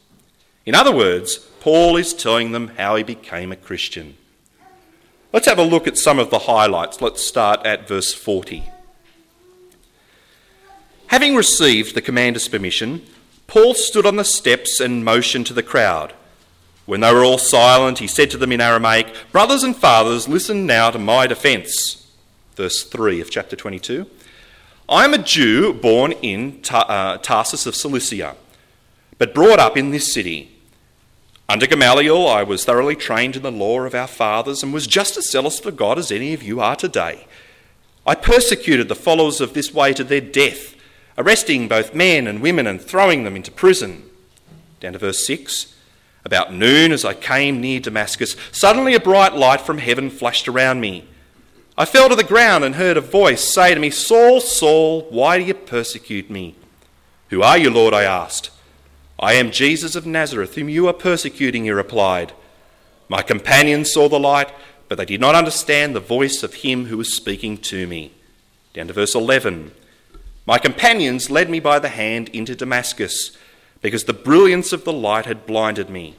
In 0.67 0.75
other 0.75 0.95
words, 0.95 1.39
Paul 1.61 1.97
is 1.97 2.15
telling 2.15 2.53
them 2.53 2.69
how 2.77 2.97
he 2.97 3.03
became 3.03 3.53
a 3.53 3.57
Christian. 3.57 4.17
Let's 5.33 5.47
have 5.47 5.59
a 5.59 5.63
look 5.63 5.87
at 5.87 5.99
some 5.99 6.19
of 6.19 6.31
the 6.31 6.41
highlights. 6.41 7.03
Let's 7.03 7.27
start 7.27 7.67
at 7.67 7.89
verse 7.89 8.15
40. 8.15 8.65
Having 11.09 11.37
received 11.37 11.95
the 11.95 12.03
commander's 12.03 12.49
permission, 12.49 13.03
Paul 13.47 13.75
stood 13.75 14.07
on 14.07 14.17
the 14.17 14.25
steps 14.25 14.81
and 14.81 15.05
motioned 15.05 15.47
to 15.47 15.53
the 15.53 15.63
crowd. 15.63 16.15
When 16.87 17.01
they 17.01 17.13
were 17.13 17.25
all 17.25 17.39
silent, 17.39 17.99
he 17.99 18.07
said 18.07 18.31
to 18.33 18.37
them 18.37 18.53
in 18.53 18.61
Aramaic, 18.61 19.15
Brothers 19.33 19.63
and 19.63 19.75
fathers, 19.75 20.29
listen 20.29 20.67
now 20.67 20.91
to 20.91 20.99
my 20.99 21.27
defence. 21.27 22.07
Verse 22.57 22.85
3 22.85 23.21
of 23.21 23.31
chapter 23.31 23.57
22. 23.57 24.07
I 24.89 25.05
am 25.05 25.15
a 25.15 25.19
Jew 25.19 25.73
born 25.73 26.13
in 26.13 26.61
uh, 26.71 27.17
Tarsus 27.19 27.65
of 27.65 27.75
Cilicia, 27.75 28.37
but 29.17 29.35
brought 29.35 29.59
up 29.59 29.79
in 29.79 29.93
this 29.93 30.13
city. 30.13 30.51
Under 31.49 31.67
Gamaliel, 31.67 32.29
I 32.29 32.43
was 32.43 32.65
thoroughly 32.65 32.97
trained 32.97 33.37
in 33.37 33.43
the 33.43 33.51
law 33.51 33.81
of 33.81 33.95
our 33.95 34.07
fathers 34.07 34.63
and 34.63 34.75
was 34.75 34.87
just 34.87 35.17
as 35.17 35.31
zealous 35.31 35.59
for 35.59 35.71
God 35.71 35.99
as 35.99 36.13
any 36.13 36.35
of 36.35 36.43
you 36.43 36.61
are 36.61 36.77
today. 36.77 37.27
I 38.07 38.15
persecuted 38.15 38.89
the 38.89 38.95
followers 38.95 39.41
of 39.41 39.55
this 39.55 39.73
way 39.73 39.95
to 39.95 40.05
their 40.05 40.21
death, 40.21 40.75
arresting 41.17 41.67
both 41.67 41.95
men 41.95 42.27
and 42.27 42.43
women 42.43 42.67
and 42.67 42.81
throwing 42.81 43.25
them 43.25 43.37
into 43.37 43.51
prison. 43.51 44.05
Down 44.81 44.93
to 44.93 44.99
verse 44.99 45.27
6. 45.27 45.74
About 46.25 46.53
noon, 46.53 46.91
as 46.93 47.05
I 47.05 47.15
came 47.15 47.61
near 47.61 47.81
Damascus, 47.81 48.35
suddenly 48.51 48.95
a 48.95 49.01
bright 49.01 49.35
light 49.35 49.61
from 49.61 49.79
heaven 49.79 50.09
flashed 50.09 50.49
around 50.49 50.81
me. 50.81 51.07
I 51.77 51.85
fell 51.85 52.09
to 52.09 52.15
the 52.15 52.25
ground 52.25 52.65
and 52.65 52.77
heard 52.77 52.97
a 52.97 53.03
voice 53.03 53.53
say 53.53 53.75
to 53.75 53.81
me, 53.81 53.91
Saul, 53.91 54.41
Saul, 54.41 55.03
why 55.11 55.39
do 55.39 55.45
you 55.45 55.55
persecute 55.55 56.31
me? 56.31 56.55
Who 57.31 57.43
are 57.43 57.59
you, 57.59 57.69
Lord? 57.69 57.93
I 57.93 58.05
asked. 58.05 58.51
I 59.19 59.35
am 59.35 59.51
Jesus 59.51 59.97
of 59.97 60.07
Nazareth, 60.07 60.55
whom 60.55 60.69
you 60.69 60.87
are 60.87 60.93
persecuting, 60.93 61.65
he 61.65 61.71
replied. 61.71 62.33
My 63.09 63.23
companions 63.23 63.93
saw 63.93 64.09
the 64.09 64.19
light, 64.19 64.53
but 64.89 64.99
they 64.99 65.05
did 65.05 65.21
not 65.21 65.35
understand 65.35 65.95
the 65.95 66.01
voice 66.01 66.43
of 66.43 66.55
him 66.55 66.87
who 66.87 66.97
was 66.97 67.15
speaking 67.15 67.59
to 67.59 67.87
me. 67.87 68.13
Down 68.73 68.89
to 68.89 68.93
verse 68.93 69.15
11. 69.15 69.73
My 70.47 70.59
companions 70.59 71.31
led 71.31 71.49
me 71.49 71.61
by 71.61 71.79
the 71.79 71.89
hand 71.89 72.29
into 72.31 72.55
Damascus, 72.55 73.37
because 73.85 74.05
the 74.05 74.15
brilliance 74.15 74.73
of 74.73 74.85
the 74.85 74.93
light 74.95 75.27
had 75.27 75.45
blinded 75.45 75.91
me. 75.91 76.17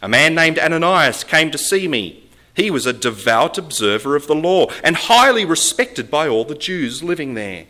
A 0.00 0.08
man 0.08 0.36
named 0.36 0.56
Ananias 0.56 1.24
came 1.24 1.50
to 1.50 1.58
see 1.58 1.88
me. 1.88 2.22
He 2.54 2.70
was 2.70 2.86
a 2.86 2.92
devout 2.92 3.58
observer 3.58 4.14
of 4.14 4.28
the 4.28 4.36
law 4.36 4.68
and 4.84 4.94
highly 4.94 5.44
respected 5.44 6.12
by 6.12 6.28
all 6.28 6.44
the 6.44 6.54
Jews 6.54 7.02
living 7.02 7.34
there. 7.34 7.64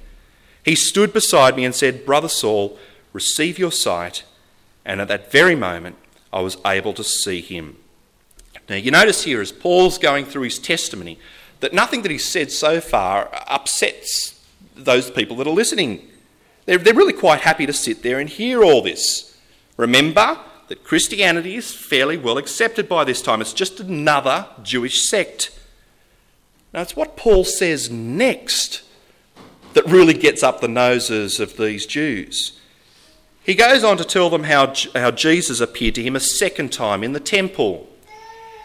He 0.62 0.74
stood 0.74 1.14
beside 1.14 1.56
me 1.56 1.64
and 1.64 1.74
said, 1.74 2.04
Brother 2.04 2.28
Saul, 2.28 2.78
receive 3.14 3.58
your 3.58 3.72
sight. 3.72 4.24
And 4.84 5.00
at 5.00 5.08
that 5.08 5.32
very 5.32 5.56
moment, 5.56 5.96
I 6.30 6.42
was 6.42 6.58
able 6.66 6.92
to 6.92 7.02
see 7.02 7.40
him. 7.40 7.78
Now, 8.68 8.76
you 8.76 8.90
notice 8.90 9.24
here 9.24 9.40
as 9.40 9.50
Paul's 9.50 9.96
going 9.96 10.26
through 10.26 10.42
his 10.42 10.58
testimony 10.58 11.18
that 11.60 11.72
nothing 11.72 12.02
that 12.02 12.10
he's 12.10 12.28
said 12.28 12.52
so 12.52 12.82
far 12.82 13.30
upsets 13.48 14.44
those 14.76 15.10
people 15.10 15.36
that 15.36 15.46
are 15.46 15.54
listening. 15.54 16.06
They're, 16.66 16.78
they're 16.78 16.94
really 16.94 17.12
quite 17.12 17.40
happy 17.40 17.66
to 17.66 17.72
sit 17.72 18.02
there 18.02 18.18
and 18.18 18.28
hear 18.28 18.62
all 18.62 18.82
this. 18.82 19.36
Remember, 19.76 20.38
that 20.72 20.84
Christianity 20.84 21.56
is 21.56 21.74
fairly 21.74 22.16
well 22.16 22.38
accepted 22.38 22.88
by 22.88 23.04
this 23.04 23.20
time. 23.20 23.42
It's 23.42 23.52
just 23.52 23.78
another 23.78 24.46
Jewish 24.62 25.02
sect. 25.06 25.50
Now, 26.72 26.80
it's 26.80 26.96
what 26.96 27.14
Paul 27.14 27.44
says 27.44 27.90
next 27.90 28.82
that 29.74 29.84
really 29.84 30.14
gets 30.14 30.42
up 30.42 30.62
the 30.62 30.68
noses 30.68 31.38
of 31.40 31.58
these 31.58 31.84
Jews. 31.84 32.58
He 33.44 33.54
goes 33.54 33.84
on 33.84 33.98
to 33.98 34.04
tell 34.04 34.30
them 34.30 34.44
how, 34.44 34.72
how 34.94 35.10
Jesus 35.10 35.60
appeared 35.60 35.94
to 35.96 36.02
him 36.02 36.16
a 36.16 36.20
second 36.20 36.72
time 36.72 37.04
in 37.04 37.12
the 37.12 37.20
temple, 37.20 37.86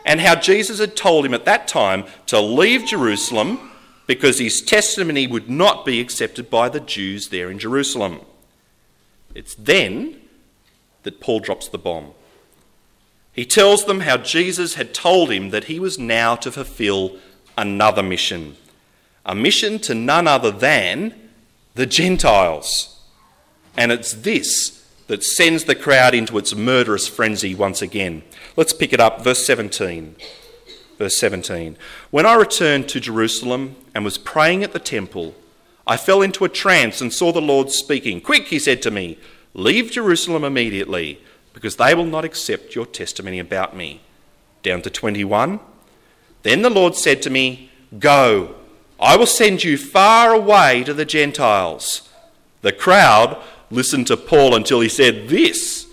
and 0.06 0.22
how 0.22 0.36
Jesus 0.36 0.80
had 0.80 0.96
told 0.96 1.26
him 1.26 1.34
at 1.34 1.44
that 1.44 1.68
time 1.68 2.06
to 2.28 2.40
leave 2.40 2.86
Jerusalem 2.86 3.67
because 4.08 4.40
his 4.40 4.62
testimony 4.62 5.28
would 5.28 5.50
not 5.50 5.86
be 5.86 6.00
accepted 6.00 6.50
by 6.50 6.70
the 6.70 6.80
Jews 6.80 7.28
there 7.30 7.52
in 7.52 7.60
Jerusalem. 7.60 8.22
It's 9.36 9.54
then 9.54 10.22
that 11.04 11.20
Paul 11.20 11.42
drops 11.42 11.68
the 11.68 11.78
bomb. 11.78 12.14
He 13.34 13.46
tells 13.46 13.86
them 13.86 14.00
how 14.00 14.18
Jesus 14.18 14.74
had 14.74 14.96
told 14.96 15.30
him 15.30 15.52
that 15.52 15.66
he 15.66 15.80
was 15.80 16.00
now 16.00 16.36
to 16.38 16.52
fulfill 16.52 17.18
another 17.56 18.02
mission, 18.02 18.56
a 19.26 19.36
mission 19.36 19.78
to 19.80 19.94
none 19.94 20.28
other 20.28 20.50
than 20.50 21.14
the 21.76 21.86
Gentiles. 21.86 23.00
And 23.76 23.92
it's 23.92 24.14
this 24.14 24.86
that 25.06 25.24
sends 25.24 25.66
the 25.66 25.76
crowd 25.76 26.16
into 26.16 26.38
its 26.38 26.56
murderous 26.56 27.08
frenzy 27.08 27.54
once 27.54 27.82
again. 27.82 28.24
Let's 28.56 28.74
pick 28.74 28.92
it 28.92 29.00
up, 29.00 29.24
verse 29.24 29.46
17. 29.46 30.16
Verse 30.98 31.18
17. 31.18 31.78
When 32.10 32.26
I 32.26 32.34
returned 32.36 32.90
to 32.90 33.00
Jerusalem 33.00 33.76
and 33.94 34.04
was 34.04 34.18
praying 34.18 34.64
at 34.64 34.74
the 34.74 34.80
temple, 34.80 35.36
I 35.86 35.96
fell 35.96 36.22
into 36.22 36.44
a 36.44 36.50
trance 36.50 37.02
and 37.02 37.14
saw 37.14 37.32
the 37.32 37.42
Lord 37.42 37.72
speaking. 37.72 38.20
Quick, 38.20 38.48
he 38.48 38.60
said 38.60 38.82
to 38.82 38.92
me, 38.92 39.18
Leave 39.54 39.92
Jerusalem 39.92 40.44
immediately, 40.44 41.22
because 41.54 41.78
they 41.78 41.96
will 41.96 42.06
not 42.06 42.26
accept 42.26 42.76
your 42.76 42.86
testimony 42.86 43.40
about 43.40 43.76
me. 43.76 44.02
Down 44.64 44.82
to 44.82 44.90
21. 44.90 45.60
Then 46.44 46.62
the 46.62 46.70
Lord 46.70 46.96
said 46.96 47.22
to 47.24 47.30
me, 47.30 47.72
Go, 48.00 48.56
I 49.00 49.16
will 49.16 49.26
send 49.28 49.64
you 49.64 49.78
far 49.78 50.34
away 50.34 50.84
to 50.84 50.94
the 50.94 51.06
Gentiles. 51.06 52.10
The 52.62 52.72
crowd 52.72 53.42
listened 53.70 54.08
to 54.08 54.18
Paul 54.18 54.56
until 54.56 54.82
he 54.82 54.90
said 54.90 55.30
this. 55.30 55.88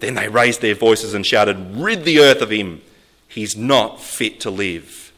Then 0.00 0.14
they 0.14 0.28
raised 0.28 0.60
their 0.60 0.74
voices 0.74 1.14
and 1.14 1.24
shouted, 1.24 1.76
Rid 1.76 2.04
the 2.04 2.20
earth 2.20 2.42
of 2.42 2.50
him. 2.50 2.82
He's 3.30 3.56
not 3.56 4.02
fit 4.02 4.40
to 4.40 4.50
live. 4.50 5.12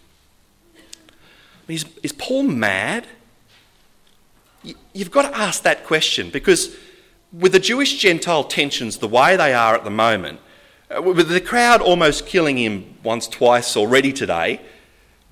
Is, 1.67 1.85
is 2.03 2.13
Paul 2.13 2.45
mad? 2.45 3.07
You've 4.93 5.11
got 5.11 5.31
to 5.31 5.37
ask 5.37 5.63
that 5.65 5.85
question 5.85 6.31
because 6.31 6.77
with 7.33 7.53
the 7.53 7.59
Jewish 7.59 7.99
Gentile 7.99 8.45
tensions 8.45 8.99
the 8.99 9.09
way 9.09 9.37
they 9.37 9.53
are 9.53 9.75
at 9.75 9.83
the 9.85 9.91
moment, 9.91 10.39
Uh, 10.93 11.01
with 11.01 11.29
the 11.29 11.41
crowd 11.41 11.81
almost 11.81 12.27
killing 12.27 12.59
him 12.59 12.85
once, 13.03 13.27
twice 13.27 13.77
already 13.79 14.13
today, 14.13 14.61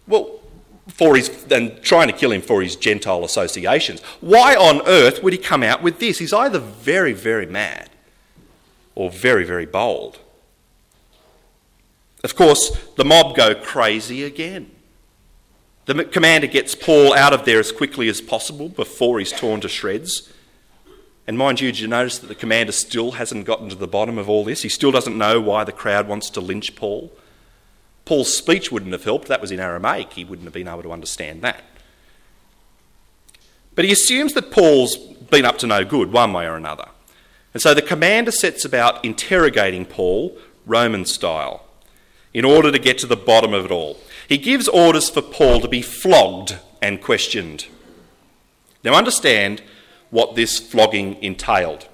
well, 0.06 0.40
for 0.88 1.16
his, 1.16 1.28
and 1.50 1.82
trying 1.82 2.08
to 2.08 2.16
kill 2.16 2.32
him 2.32 2.40
for 2.40 2.62
his 2.62 2.76
Gentile 2.76 3.24
associations, 3.24 4.00
why 4.20 4.56
on 4.56 4.80
earth 4.86 5.22
would 5.22 5.34
he 5.34 5.38
come 5.38 5.62
out 5.62 5.82
with 5.82 5.98
this? 5.98 6.18
He's 6.18 6.32
either 6.32 6.58
very, 6.58 7.12
very 7.12 7.46
mad 7.46 7.90
or 8.94 9.10
very, 9.10 9.44
very 9.44 9.66
bold. 9.66 10.18
Of 12.22 12.36
course, 12.36 12.76
the 12.96 13.04
mob 13.04 13.36
go 13.36 13.54
crazy 13.54 14.24
again. 14.24 14.70
The 15.86 16.04
commander 16.04 16.46
gets 16.46 16.74
Paul 16.74 17.14
out 17.14 17.32
of 17.32 17.44
there 17.44 17.58
as 17.58 17.72
quickly 17.72 18.08
as 18.08 18.20
possible 18.20 18.68
before 18.68 19.18
he's 19.18 19.32
torn 19.32 19.60
to 19.62 19.68
shreds. 19.68 20.32
And 21.26 21.38
mind 21.38 21.60
you, 21.60 21.70
did 21.72 21.80
you 21.80 21.88
notice 21.88 22.18
that 22.18 22.26
the 22.26 22.34
commander 22.34 22.72
still 22.72 23.12
hasn't 23.12 23.46
gotten 23.46 23.68
to 23.70 23.74
the 23.74 23.86
bottom 23.86 24.18
of 24.18 24.28
all 24.28 24.44
this? 24.44 24.62
He 24.62 24.68
still 24.68 24.90
doesn't 24.90 25.16
know 25.16 25.40
why 25.40 25.64
the 25.64 25.72
crowd 25.72 26.08
wants 26.08 26.28
to 26.30 26.40
lynch 26.40 26.76
Paul. 26.76 27.12
Paul's 28.04 28.36
speech 28.36 28.70
wouldn't 28.72 28.92
have 28.92 29.04
helped. 29.04 29.28
That 29.28 29.40
was 29.40 29.50
in 29.50 29.60
Aramaic. 29.60 30.12
He 30.12 30.24
wouldn't 30.24 30.46
have 30.46 30.54
been 30.54 30.68
able 30.68 30.82
to 30.82 30.92
understand 30.92 31.42
that. 31.42 31.62
But 33.74 33.84
he 33.84 33.92
assumes 33.92 34.34
that 34.34 34.50
Paul's 34.50 34.96
been 34.96 35.44
up 35.44 35.58
to 35.58 35.66
no 35.66 35.84
good, 35.84 36.12
one 36.12 36.32
way 36.32 36.46
or 36.46 36.56
another. 36.56 36.88
And 37.54 37.62
so 37.62 37.74
the 37.74 37.82
commander 37.82 38.30
sets 38.30 38.64
about 38.64 39.04
interrogating 39.04 39.84
Paul, 39.84 40.36
Roman 40.66 41.04
style, 41.04 41.64
in 42.32 42.44
order 42.44 42.70
to 42.70 42.78
get 42.78 42.98
to 42.98 43.06
the 43.06 43.16
bottom 43.16 43.52
of 43.52 43.64
it 43.64 43.70
all. 43.70 43.98
He 44.28 44.38
gives 44.38 44.68
orders 44.68 45.10
for 45.10 45.22
Paul 45.22 45.60
to 45.60 45.68
be 45.68 45.82
flogged 45.82 46.58
and 46.80 47.02
questioned. 47.02 47.66
Now, 48.84 48.94
understand 48.94 49.62
what 50.10 50.34
this 50.34 50.58
flogging 50.58 51.22
entailed. 51.22 51.88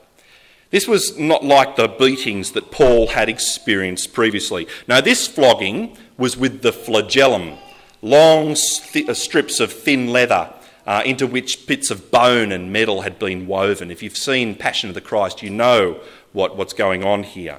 This 0.71 0.87
was 0.87 1.19
not 1.19 1.45
like 1.45 1.77
the 1.77 1.89
beatings 1.89 2.53
that 2.53 2.71
Paul 2.71 3.09
had 3.09 3.29
experienced 3.29 4.13
previously. 4.13 4.67
Now, 4.87 5.01
this 5.01 5.27
flogging 5.27 5.97
was 6.19 6.37
with 6.37 6.63
the 6.63 6.73
flagellum, 6.73 7.59
long 8.03 8.55
st- 8.55 9.09
uh, 9.09 9.15
strips 9.15 9.61
of 9.61 9.73
thin 9.73 10.09
leather 10.09 10.53
uh, 10.87 11.03
into 11.05 11.27
which 11.27 11.67
bits 11.67 11.91
of 11.91 12.11
bone 12.11 12.53
and 12.53 12.73
metal 12.73 13.03
had 13.03 13.19
been 13.19 13.47
woven. 13.47 13.91
If 13.91 14.03
you've 14.03 14.17
seen 14.17 14.55
Passion 14.55 14.89
of 14.89 14.95
the 14.95 15.01
Christ, 15.01 15.43
you 15.43 15.51
know 15.51 16.01
what, 16.33 16.57
what's 16.57 16.73
going 16.73 17.05
on 17.05 17.23
here. 17.23 17.59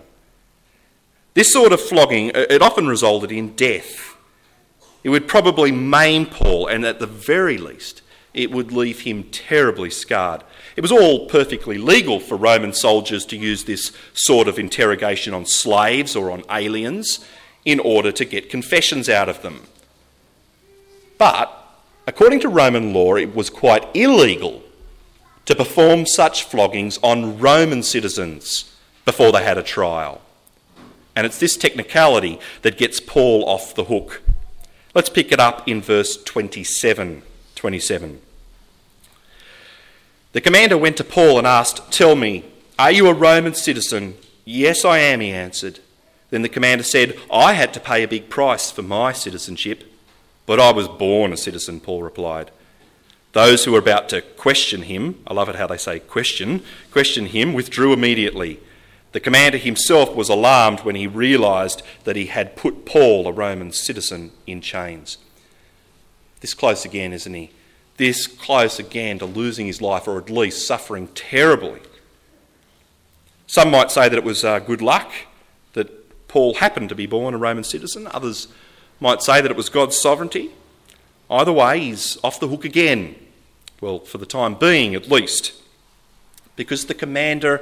This 1.38 1.53
sort 1.53 1.72
of 1.72 1.79
flogging, 1.79 2.36
uh, 2.36 2.48
it 2.50 2.63
often 2.63 2.88
resulted 2.88 3.32
in 3.32 3.56
death. 3.56 4.17
It 5.03 5.10
would 5.10 5.27
probably 5.27 5.72
maim 5.72 6.25
Paul, 6.25 6.65
and 6.65 6.84
at 6.84 6.98
the 6.98 7.06
very 7.06 7.60
least, 7.60 8.01
it 8.34 8.50
would 8.50 8.72
leave 8.72 9.01
him 9.01 9.22
terribly 9.25 9.91
scarred. 9.91 10.44
It 10.75 10.82
was 10.82 10.91
all 10.91 11.27
perfectly 11.27 11.77
legal 11.77 12.20
for 12.20 12.38
Roman 12.38 12.74
soldiers 12.74 13.24
to 13.27 13.38
use 13.38 13.65
this 13.65 13.91
sort 14.13 14.48
of 14.48 14.58
interrogation 14.58 15.36
on 15.36 15.46
slaves 15.46 16.15
or 16.15 16.32
on 16.32 16.44
aliens 16.50 17.24
in 17.63 17.79
order 17.82 18.12
to 18.13 18.25
get 18.25 18.50
confessions 18.50 19.08
out 19.08 19.29
of 19.29 19.44
them. 19.44 19.67
But, 21.20 21.51
according 22.08 22.39
to 22.39 22.50
Roman 22.50 22.96
law, 22.96 23.15
it 23.15 23.36
was 23.36 23.51
quite 23.51 23.86
illegal 23.96 24.63
to 25.46 25.53
perform 25.53 26.08
such 26.08 26.50
floggings 26.50 26.98
on 27.03 27.38
Roman 27.38 27.84
citizens 27.84 28.74
before 29.06 29.32
they 29.32 29.44
had 29.44 29.60
a 29.60 29.63
trial. 29.63 30.24
And 31.18 31.26
it's 31.26 31.40
this 31.40 31.58
technicality 31.58 32.40
that 32.62 32.78
gets 32.78 33.00
Paul 33.00 33.44
off 33.50 33.74
the 33.74 33.86
hook. 33.86 34.22
Let's 34.94 35.10
pick 35.10 35.32
it 35.32 35.40
up 35.40 35.68
in 35.68 35.82
verse 35.82 36.16
27. 36.16 37.24
27. 37.56 38.22
The 40.34 40.42
commander 40.42 40.78
went 40.78 40.96
to 40.98 41.04
Paul 41.04 41.40
and 41.40 41.48
asked, 41.48 41.92
Tell 41.92 42.16
me, 42.16 42.46
are 42.78 42.92
you 42.92 43.08
a 43.08 43.16
Roman 43.16 43.56
citizen? 43.56 44.14
Yes, 44.46 44.86
I 44.86 45.00
am, 45.00 45.22
he 45.22 45.32
answered. 45.32 45.80
Then 46.30 46.44
the 46.44 46.50
commander 46.50 46.84
said, 46.84 47.18
I 47.34 47.54
had 47.54 47.74
to 47.74 47.80
pay 47.80 48.04
a 48.04 48.08
big 48.08 48.30
price 48.30 48.70
for 48.70 48.84
my 48.84 49.12
citizenship, 49.12 49.92
but 50.46 50.60
I 50.60 50.72
was 50.72 50.88
born 50.88 51.34
a 51.34 51.38
citizen, 51.38 51.80
Paul 51.80 52.03
replied. 52.03 52.51
Those 53.32 53.66
who 53.66 53.72
were 53.72 53.80
about 53.80 54.08
to 54.10 54.22
question 54.22 54.84
him, 54.84 55.24
I 55.25 55.34
love 55.34 55.50
it 55.50 55.56
how 55.56 55.66
they 55.66 55.77
say 55.77 55.98
question, 55.98 56.62
question 56.92 57.25
him, 57.25 57.53
withdrew 57.53 57.92
immediately. 57.92 58.60
The 59.13 59.20
commander 59.20 59.57
himself 59.57 60.15
was 60.15 60.29
alarmed 60.29 60.81
when 60.81 60.96
he 60.96 61.07
realised 61.07 61.81
that 62.03 62.15
he 62.15 62.27
had 62.27 62.55
put 62.55 62.85
Paul, 62.85 63.27
a 63.27 63.31
Roman 63.31 63.72
citizen, 63.72 64.31
in 64.46 64.61
chains. 64.61 65.17
This 66.41 66.53
close 66.53 66.85
again, 66.85 67.13
isn't 67.13 67.33
he? 67.33 67.51
this 67.98 68.27
close 68.27 68.79
again 68.79 69.20
to 69.20 69.25
losing 69.25 69.65
his 69.65 69.81
life 69.81 70.07
or 70.07 70.17
at 70.17 70.29
least 70.29 70.65
suffering 70.65 71.07
terribly. 71.09 71.79
Some 73.48 73.72
might 73.72 73.91
say 73.91 74.07
that 74.07 74.17
it 74.17 74.24
was 74.24 74.43
uh, 74.43 74.59
good 74.59 74.81
luck 74.81 75.11
that 75.74 76.27
Paul 76.27 76.55
happened 76.55 76.89
to 76.89 76.96
be 76.96 77.07
born 77.07 77.33
a 77.33 77.37
Roman 77.37 77.63
citizen. 77.63 78.07
Others 78.07 78.48
might 79.00 79.22
say 79.22 79.41
that 79.41 79.50
it 79.50 79.57
was 79.57 79.70
God's 79.70 79.98
sovereignty. 79.98 80.51
Either 81.29 81.51
way, 81.51 81.79
he's 81.79 82.17
off 82.24 82.39
the 82.39 82.48
hook 82.48 82.65
again. 82.65 83.15
Well, 83.81 84.00
for 84.00 84.17
the 84.17 84.25
time 84.25 84.55
being, 84.55 84.96
at 84.96 85.09
least. 85.09 85.53
Because 86.55 86.85
the 86.85 86.93
commander 86.93 87.61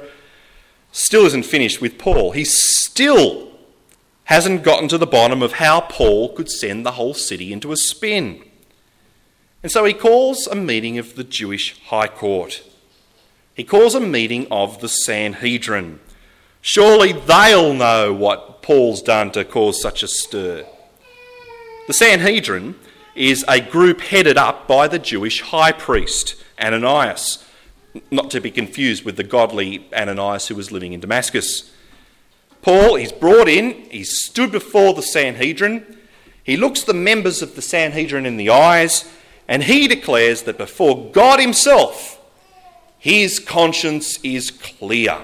still 0.96 1.26
isn't 1.26 1.44
finished 1.44 1.80
with 1.82 1.98
Paul. 1.98 2.32
He 2.32 2.44
still 2.44 3.52
hasn't 4.24 4.62
gotten 4.64 4.88
to 4.88 4.96
the 4.96 5.06
bottom 5.06 5.42
of 5.42 5.54
how 5.54 5.82
Paul 5.82 6.34
could 6.34 6.50
send 6.50 6.84
the 6.84 6.92
whole 6.92 7.12
city 7.12 7.52
into 7.52 7.70
a 7.70 7.76
spin. 7.76 8.42
And 9.62 9.70
so 9.70 9.84
he 9.84 9.92
calls 9.92 10.46
a 10.46 10.54
meeting 10.54 10.96
of 10.96 11.14
the 11.14 11.24
Jewish 11.24 11.78
High 11.88 12.08
Court. 12.08 12.62
He 13.54 13.62
calls 13.62 13.94
a 13.94 14.00
meeting 14.00 14.46
of 14.50 14.80
the 14.80 14.88
Sanhedrin. 14.88 16.00
Surely 16.62 17.12
they'll 17.12 17.74
know 17.74 18.12
what 18.12 18.62
Paul's 18.62 19.02
done 19.02 19.30
to 19.32 19.44
cause 19.44 19.80
such 19.80 20.02
a 20.02 20.08
stir. 20.08 20.66
The 21.88 21.92
Sanhedrin 21.92 22.74
is 23.14 23.44
a 23.46 23.60
group 23.60 24.00
headed 24.00 24.38
up 24.38 24.66
by 24.66 24.88
the 24.88 24.98
Jewish 24.98 25.42
high 25.42 25.72
priest, 25.72 26.36
Ananias, 26.58 27.44
not 28.10 28.30
to 28.30 28.40
be 28.40 28.50
confused 28.50 29.04
with 29.04 29.16
the 29.16 29.24
godly 29.24 29.86
Ananias 29.92 30.48
who 30.48 30.54
was 30.54 30.72
living 30.72 30.92
in 30.92 31.00
Damascus. 31.00 31.70
Paul 32.62 32.96
is 32.96 33.12
brought 33.12 33.48
in, 33.48 33.72
he's 33.90 34.24
stood 34.24 34.50
before 34.50 34.94
the 34.94 35.02
Sanhedrin, 35.02 35.96
he 36.42 36.56
looks 36.56 36.82
the 36.82 36.94
members 36.94 37.42
of 37.42 37.56
the 37.56 37.62
Sanhedrin 37.62 38.26
in 38.26 38.36
the 38.36 38.50
eyes, 38.50 39.10
and 39.48 39.64
he 39.64 39.88
declares 39.88 40.42
that 40.42 40.58
before 40.58 41.10
God 41.10 41.40
Himself, 41.40 42.20
his 42.98 43.38
conscience 43.38 44.18
is 44.22 44.50
clear. 44.50 45.18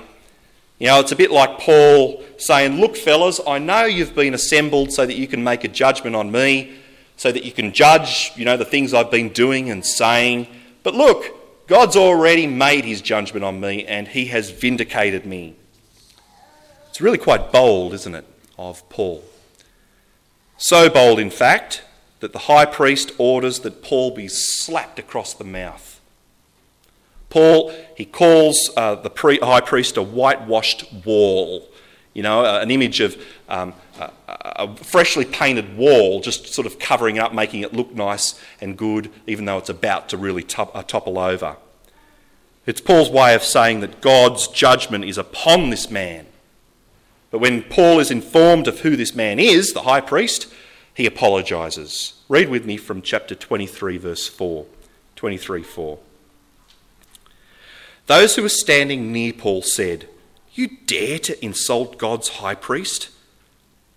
You 0.79 0.89
know, 0.89 1.01
it's 1.01 1.13
a 1.13 1.17
bit 1.17 1.31
like 1.31 1.59
Paul 1.59 2.25
saying, 2.39 2.81
Look, 2.81 2.97
fellas, 2.97 3.41
I 3.47 3.59
know 3.59 3.85
you've 3.85 4.15
been 4.15 4.35
assembled 4.35 4.93
so 4.93 5.07
that 5.07 5.17
you 5.17 5.29
can 5.29 5.43
make 5.43 5.65
a 5.65 5.69
judgment 5.69 6.17
on 6.17 6.31
me, 6.31 6.75
so 7.17 7.31
that 7.31 7.45
you 7.45 7.53
can 7.53 7.73
judge, 7.73 8.33
you 8.37 8.45
know, 8.45 8.57
the 8.57 8.65
things 8.65 8.93
I've 8.93 9.11
been 9.11 9.29
doing 9.29 9.71
and 9.71 9.85
saying. 9.85 10.49
But 10.83 10.95
look, 10.95 11.25
God's 11.67 11.97
already 11.97 12.47
made 12.47 12.85
his 12.85 13.01
judgment 13.01 13.45
on 13.45 13.61
me 13.61 13.85
and 13.87 14.09
he 14.09 14.27
has 14.27 14.51
vindicated 14.51 15.25
me. 15.25 15.55
It's 16.89 17.01
really 17.01 17.19
quite 17.19 17.53
bold, 17.53 17.95
isn't 17.95 18.15
it, 18.15 18.27
of 18.59 18.87
Paul? 18.91 19.25
So 20.59 20.91
bold, 20.91 21.19
in 21.19 21.31
fact, 21.31 21.83
that 22.21 22.33
the 22.33 22.41
high 22.41 22.67
priest 22.67 23.13
orders 23.19 23.61
that 23.61 23.83
Paul 23.83 24.15
be 24.15 24.29
slapped 24.29 24.99
across 24.99 25.35
the 25.35 25.45
mouth. 25.45 26.01
Paul, 27.31 27.73
he 27.97 28.05
calls 28.05 28.71
uh, 28.77 28.97
the 28.97 29.11
pre- 29.11 29.39
high 29.39 29.63
priest 29.63 29.97
a 29.97 30.03
whitewashed 30.03 30.85
wall, 31.05 31.69
you 32.13 32.23
know, 32.23 32.45
uh, 32.45 32.61
an 32.61 32.71
image 32.71 33.01
of 33.01 33.17
um, 33.53 33.75
a, 34.01 34.11
a 34.29 34.77
freshly 34.77 35.27
painted 35.27 35.77
wall, 35.77 36.21
just 36.21 36.47
sort 36.49 36.67
of 36.67 36.79
covering 36.79 37.19
up, 37.19 37.35
making 37.35 37.61
it 37.61 37.75
look 37.75 37.95
nice 37.95 38.41
and 38.61 38.77
good, 38.77 39.11
even 39.27 39.45
though 39.45 39.59
it's 39.59 39.69
about 39.69 40.09
to 40.09 40.17
really 40.17 40.43
top, 40.43 40.75
uh, 40.75 40.83
topple 40.83 41.19
over. 41.19 41.57
It's 42.65 42.81
Paul's 42.81 43.11
way 43.11 43.35
of 43.35 43.45
saying 43.45 43.81
that 43.81 44.01
God's 44.01 44.49
judgment 44.49 45.05
is 45.05 45.19
upon 45.19 45.69
this 45.69 45.91
man. 45.91 46.27
But 47.31 47.41
when 47.41 47.63
Paul 47.63 48.01
is 48.01 48.11
informed 48.11 48.69
of 48.69 48.81
who 48.81 48.97
this 48.97 49.15
man 49.15 49.39
is, 49.39 49.73
the 49.73 49.83
high 49.83 50.01
priest, 50.01 50.53
he 50.95 51.05
apologises. 51.07 52.15
Read 52.29 52.49
with 52.49 52.65
me 52.65 52.79
from 52.79 53.03
chapter 53.03 53.35
23, 53.35 53.99
verse 53.99 54.29
4. 54.29 54.65
23 55.17 55.63
4. 55.63 55.99
Those 58.07 58.35
who 58.37 58.43
were 58.43 58.49
standing 58.49 59.13
near 59.13 59.33
Paul 59.33 59.63
said, 59.63 60.09
You 60.53 60.79
dare 60.87 61.19
to 61.21 61.45
insult 61.45 61.99
God's 61.99 62.29
high 62.29 62.55
priest? 62.55 63.11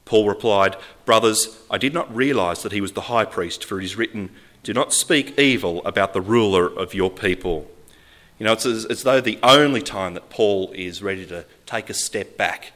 Paul 0.05 0.27
replied, 0.27 0.77
Brothers, 1.03 1.59
I 1.69 1.77
did 1.77 1.93
not 1.93 2.15
realize 2.15 2.63
that 2.63 2.71
he 2.71 2.81
was 2.81 2.93
the 2.93 3.01
high 3.01 3.25
priest, 3.25 3.65
for 3.65 3.79
it 3.79 3.83
is 3.83 3.95
written, 3.95 4.29
Do 4.63 4.73
not 4.73 4.93
speak 4.93 5.37
evil 5.37 5.83
about 5.85 6.13
the 6.13 6.21
ruler 6.21 6.67
of 6.67 6.93
your 6.93 7.09
people. 7.09 7.69
You 8.39 8.45
know, 8.45 8.53
it's 8.53 8.65
as, 8.65 8.85
as 8.85 9.03
though 9.03 9.21
the 9.21 9.39
only 9.41 9.81
time 9.81 10.13
that 10.13 10.29
Paul 10.29 10.71
is 10.75 11.01
ready 11.01 11.25
to 11.27 11.45
take 11.65 11.89
a 11.89 11.93
step 11.93 12.37
back 12.37 12.73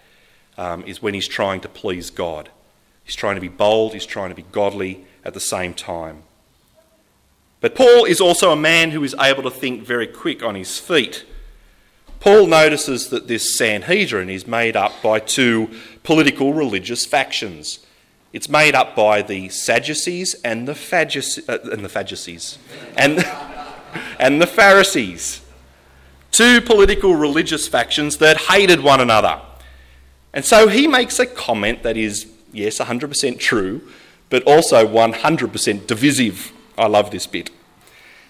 um, 0.57 0.83
is 0.83 1.01
when 1.01 1.13
he's 1.13 1.27
trying 1.27 1.61
to 1.61 1.69
please 1.69 2.09
God. 2.09 2.49
He's 3.03 3.15
trying 3.15 3.35
to 3.35 3.41
be 3.41 3.47
bold, 3.47 3.93
he's 3.93 4.05
trying 4.05 4.29
to 4.29 4.35
be 4.35 4.45
godly 4.51 5.05
at 5.23 5.33
the 5.33 5.39
same 5.39 5.73
time. 5.73 6.23
But 7.61 7.75
Paul 7.75 8.05
is 8.05 8.21
also 8.21 8.51
a 8.51 8.55
man 8.55 8.91
who 8.91 9.03
is 9.03 9.15
able 9.19 9.43
to 9.43 9.51
think 9.51 9.83
very 9.83 10.07
quick 10.07 10.43
on 10.43 10.55
his 10.55 10.79
feet. 10.79 11.25
Paul 12.19 12.47
notices 12.47 13.09
that 13.09 13.27
this 13.27 13.57
Sanhedrin 13.57 14.29
is 14.29 14.45
made 14.45 14.75
up 14.75 14.91
by 15.01 15.19
two 15.19 15.69
political 16.03 16.53
religious 16.53 17.05
factions. 17.05 17.79
It's 18.33 18.49
made 18.49 18.75
up 18.75 18.95
by 18.95 19.21
the 19.21 19.49
Sadducees 19.49 20.35
and 20.43 20.67
the, 20.67 20.73
Phadducees, 20.73 21.49
uh, 21.49 21.69
and 21.71 21.85
the 21.85 22.57
and, 22.97 23.25
and 24.19 24.41
the 24.41 24.47
Pharisees. 24.47 25.41
Two 26.31 26.61
political 26.61 27.15
religious 27.15 27.67
factions 27.67 28.17
that 28.17 28.37
hated 28.37 28.81
one 28.81 28.99
another. 28.99 29.41
And 30.33 30.45
so 30.45 30.67
he 30.67 30.87
makes 30.87 31.19
a 31.19 31.25
comment 31.25 31.83
that 31.83 31.97
is, 31.97 32.27
yes, 32.53 32.79
100% 32.79 33.39
true, 33.39 33.81
but 34.29 34.43
also 34.43 34.87
100% 34.87 35.87
divisive. 35.87 36.51
I 36.77 36.87
love 36.87 37.11
this 37.11 37.25
bit. 37.25 37.49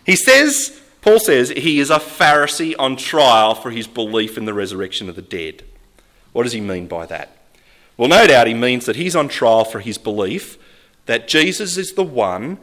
He 0.05 0.15
says, 0.15 0.79
Paul 1.01 1.19
says, 1.19 1.49
he 1.49 1.79
is 1.79 1.89
a 1.89 1.99
Pharisee 1.99 2.75
on 2.77 2.97
trial 2.97 3.55
for 3.55 3.71
his 3.71 3.87
belief 3.87 4.37
in 4.37 4.45
the 4.45 4.53
resurrection 4.53 5.07
of 5.09 5.15
the 5.15 5.21
dead. 5.21 5.63
What 6.33 6.43
does 6.43 6.53
he 6.53 6.61
mean 6.61 6.87
by 6.87 7.05
that? 7.05 7.37
Well, 7.97 8.09
no 8.09 8.27
doubt 8.27 8.47
he 8.47 8.53
means 8.53 8.85
that 8.85 8.95
he's 8.95 9.15
on 9.15 9.27
trial 9.27 9.65
for 9.65 9.79
his 9.79 9.97
belief 9.97 10.57
that 11.05 11.27
Jesus 11.27 11.75
is 11.75 11.93
the 11.93 12.03
one, 12.03 12.59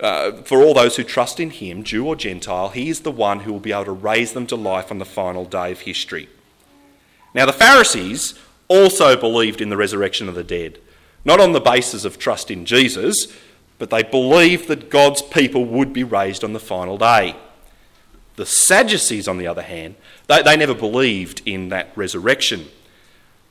uh, 0.00 0.30
for 0.42 0.62
all 0.62 0.72
those 0.72 0.96
who 0.96 1.02
trust 1.02 1.40
in 1.40 1.50
him, 1.50 1.82
Jew 1.82 2.06
or 2.06 2.14
Gentile, 2.14 2.68
he 2.68 2.88
is 2.88 3.00
the 3.00 3.10
one 3.10 3.40
who 3.40 3.52
will 3.52 3.60
be 3.60 3.72
able 3.72 3.86
to 3.86 3.92
raise 3.92 4.32
them 4.32 4.46
to 4.46 4.56
life 4.56 4.90
on 4.90 4.98
the 4.98 5.04
final 5.04 5.44
day 5.44 5.72
of 5.72 5.80
history. 5.80 6.28
Now, 7.34 7.44
the 7.44 7.52
Pharisees 7.52 8.34
also 8.68 9.16
believed 9.16 9.60
in 9.60 9.68
the 9.68 9.76
resurrection 9.76 10.28
of 10.28 10.36
the 10.36 10.44
dead, 10.44 10.78
not 11.24 11.40
on 11.40 11.52
the 11.52 11.60
basis 11.60 12.04
of 12.04 12.18
trust 12.18 12.50
in 12.50 12.64
Jesus, 12.64 13.26
but 13.78 13.90
they 13.90 14.02
believed 14.02 14.68
that 14.68 14.90
God's 14.90 15.22
people 15.22 15.64
would 15.64 15.92
be 15.92 16.04
raised 16.04 16.44
on 16.44 16.52
the 16.52 16.60
final 16.60 16.96
day. 16.96 17.36
The 18.38 18.46
Sadducees, 18.46 19.26
on 19.26 19.38
the 19.38 19.48
other 19.48 19.62
hand, 19.62 19.96
they, 20.28 20.42
they 20.44 20.56
never 20.56 20.72
believed 20.72 21.42
in 21.44 21.70
that 21.70 21.90
resurrection. 21.96 22.68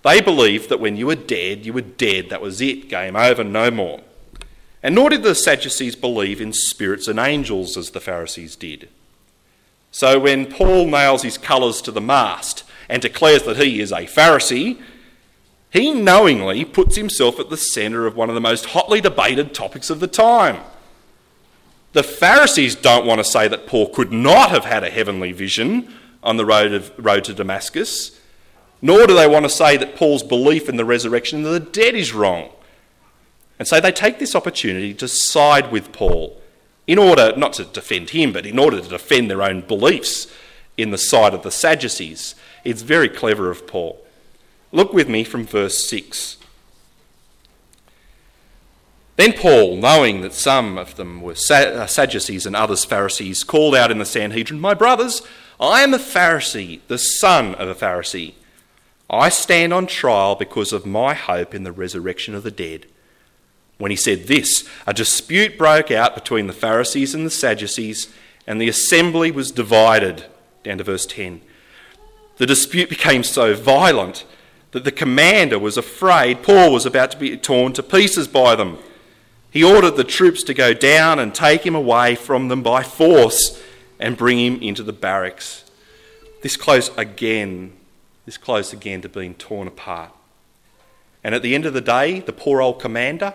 They 0.02 0.22
believed 0.22 0.70
that 0.70 0.80
when 0.80 0.96
you 0.96 1.08
were 1.08 1.16
dead, 1.16 1.66
you 1.66 1.74
were 1.74 1.82
dead. 1.82 2.30
That 2.30 2.42
was 2.42 2.62
it, 2.62 2.88
game 2.88 3.18
over, 3.18 3.44
no 3.44 3.70
more. 3.70 4.00
And 4.82 4.96
nor 4.96 5.10
did 5.10 5.24
the 5.24 5.36
Sadducees 5.36 5.98
believe 5.98 6.40
in 6.40 6.54
spirits 6.54 7.10
and 7.10 7.20
angels 7.20 7.76
as 7.76 7.90
the 7.90 8.00
Pharisees 8.00 8.56
did. 8.56 8.88
So 9.92 10.22
when 10.22 10.46
Paul 10.46 10.86
nails 10.86 11.24
his 11.24 11.38
colours 11.38 11.82
to 11.82 11.92
the 11.92 12.00
mast 12.00 12.64
and 12.88 13.02
declares 13.02 13.44
that 13.44 13.58
he 13.58 13.82
is 13.82 13.92
a 13.92 14.06
Pharisee, 14.06 14.82
he 15.70 15.92
knowingly 15.92 16.64
puts 16.64 16.96
himself 16.96 17.42
at 17.42 17.50
the 17.50 17.58
centre 17.58 18.08
of 18.08 18.16
one 18.16 18.30
of 18.30 18.36
the 18.36 18.40
most 18.40 18.68
hotly 18.68 19.02
debated 19.02 19.54
topics 19.54 19.90
of 19.90 20.00
the 20.00 20.08
time. 20.08 20.62
The 21.98 22.04
Pharisees 22.04 22.76
don't 22.76 23.08
want 23.08 23.18
to 23.18 23.24
say 23.24 23.48
that 23.48 23.66
Paul 23.66 23.90
could 23.90 24.12
not 24.12 24.52
have 24.52 24.66
had 24.66 24.84
a 24.84 24.90
heavenly 24.92 25.32
vision 25.32 25.92
on 26.22 26.38
the 26.38 26.46
road, 26.46 26.72
of, 26.72 26.92
road 26.96 27.24
to 27.24 27.34
Damascus, 27.34 28.22
nor 28.84 29.08
do 29.08 29.16
they 29.16 29.26
want 29.26 29.46
to 29.46 29.50
say 29.50 29.78
that 29.78 29.96
Paul's 29.96 30.22
belief 30.22 30.70
in 30.70 30.78
the 30.78 30.86
resurrection 30.86 31.44
of 31.44 31.52
the 31.52 31.60
dead 31.60 31.96
is 31.96 32.14
wrong. 32.14 32.52
And 33.58 33.68
so 33.68 33.82
they 33.82 33.92
take 33.92 34.20
this 34.20 34.36
opportunity 34.36 34.94
to 34.94 35.08
side 35.08 35.72
with 35.72 35.92
Paul 35.92 36.40
in 36.86 37.00
order, 37.00 37.34
not 37.36 37.54
to 37.54 37.66
defend 37.66 38.12
him, 38.12 38.32
but 38.32 38.46
in 38.46 38.60
order 38.60 38.80
to 38.80 38.88
defend 38.88 39.32
their 39.32 39.42
own 39.42 39.62
beliefs 39.62 40.32
in 40.78 40.92
the 40.92 41.00
side 41.00 41.34
of 41.34 41.42
the 41.42 41.50
Sadducees. 41.50 42.36
It's 42.64 42.84
very 42.84 43.10
clever 43.10 43.50
of 43.50 43.66
Paul. 43.66 44.06
Look 44.72 44.94
with 44.94 45.10
me 45.10 45.24
from 45.24 45.48
verse 45.48 45.90
6. 45.90 46.37
Then 49.18 49.34
Paul, 49.34 49.78
knowing 49.78 50.22
that 50.22 50.34
some 50.34 50.78
of 50.78 50.96
them 50.96 51.22
were 51.22 51.36
uh, 51.50 51.88
Sadducees 51.88 52.46
and 52.46 52.56
others 52.56 52.86
Pharisees, 52.86 53.44
called 53.44 53.76
out 53.76 53.92
in 53.92 53.98
the 53.98 54.06
Sanhedrin, 54.06 54.60
My 54.60 54.76
brothers, 54.76 55.24
I 55.60 55.82
am 55.82 55.96
a 55.96 55.98
Pharisee, 55.98 56.82
the 56.88 57.00
son 57.00 57.56
of 57.56 57.68
a 57.68 57.74
Pharisee. 57.74 58.36
I 59.10 59.30
stand 59.30 59.74
on 59.74 59.88
trial 59.88 60.36
because 60.36 60.72
of 60.72 60.86
my 60.86 61.16
hope 61.16 61.56
in 61.56 61.64
the 61.64 61.72
resurrection 61.72 62.36
of 62.36 62.44
the 62.44 62.52
dead. 62.52 62.86
When 63.80 63.90
he 63.90 63.98
said 63.98 64.28
this, 64.28 64.70
a 64.86 64.94
dispute 64.94 65.58
broke 65.58 65.90
out 65.90 66.14
between 66.14 66.46
the 66.46 66.54
Pharisees 66.54 67.16
and 67.16 67.26
the 67.26 67.32
Sadducees, 67.32 68.14
and 68.46 68.62
the 68.62 68.70
assembly 68.70 69.32
was 69.32 69.50
divided. 69.50 70.26
Down 70.62 70.78
to 70.78 70.84
verse 70.84 71.08
10. 71.08 71.42
The 72.38 72.46
dispute 72.46 72.90
became 72.90 73.24
so 73.24 73.56
violent 73.56 74.26
that 74.72 74.84
the 74.84 74.92
commander 74.92 75.58
was 75.58 75.76
afraid 75.76 76.44
Paul 76.44 76.72
was 76.72 76.86
about 76.86 77.10
to 77.12 77.18
be 77.18 77.36
torn 77.36 77.74
to 77.74 77.82
pieces 77.82 78.28
by 78.28 78.56
them. 78.56 78.78
He 79.58 79.64
ordered 79.64 79.96
the 79.96 80.04
troops 80.04 80.44
to 80.44 80.54
go 80.54 80.76
down 80.76 81.18
and 81.18 81.34
take 81.34 81.66
him 81.66 81.74
away 81.74 82.14
from 82.14 82.48
them 82.48 82.62
by 82.62 82.84
force 82.84 83.60
and 84.00 84.16
bring 84.16 84.38
him 84.38 84.62
into 84.62 84.84
the 84.84 84.94
barracks. 84.94 85.66
This 86.44 86.56
close 86.56 86.96
again, 86.96 87.74
this 88.28 88.38
close 88.38 88.72
again 88.72 89.02
to 89.02 89.10
being 89.10 89.34
torn 89.34 89.68
apart. 89.68 90.12
And 91.24 91.34
at 91.34 91.42
the 91.42 91.56
end 91.56 91.66
of 91.66 91.74
the 91.74 91.82
day, 91.82 92.20
the 92.20 92.34
poor 92.34 92.62
old 92.62 92.80
commander, 92.80 93.34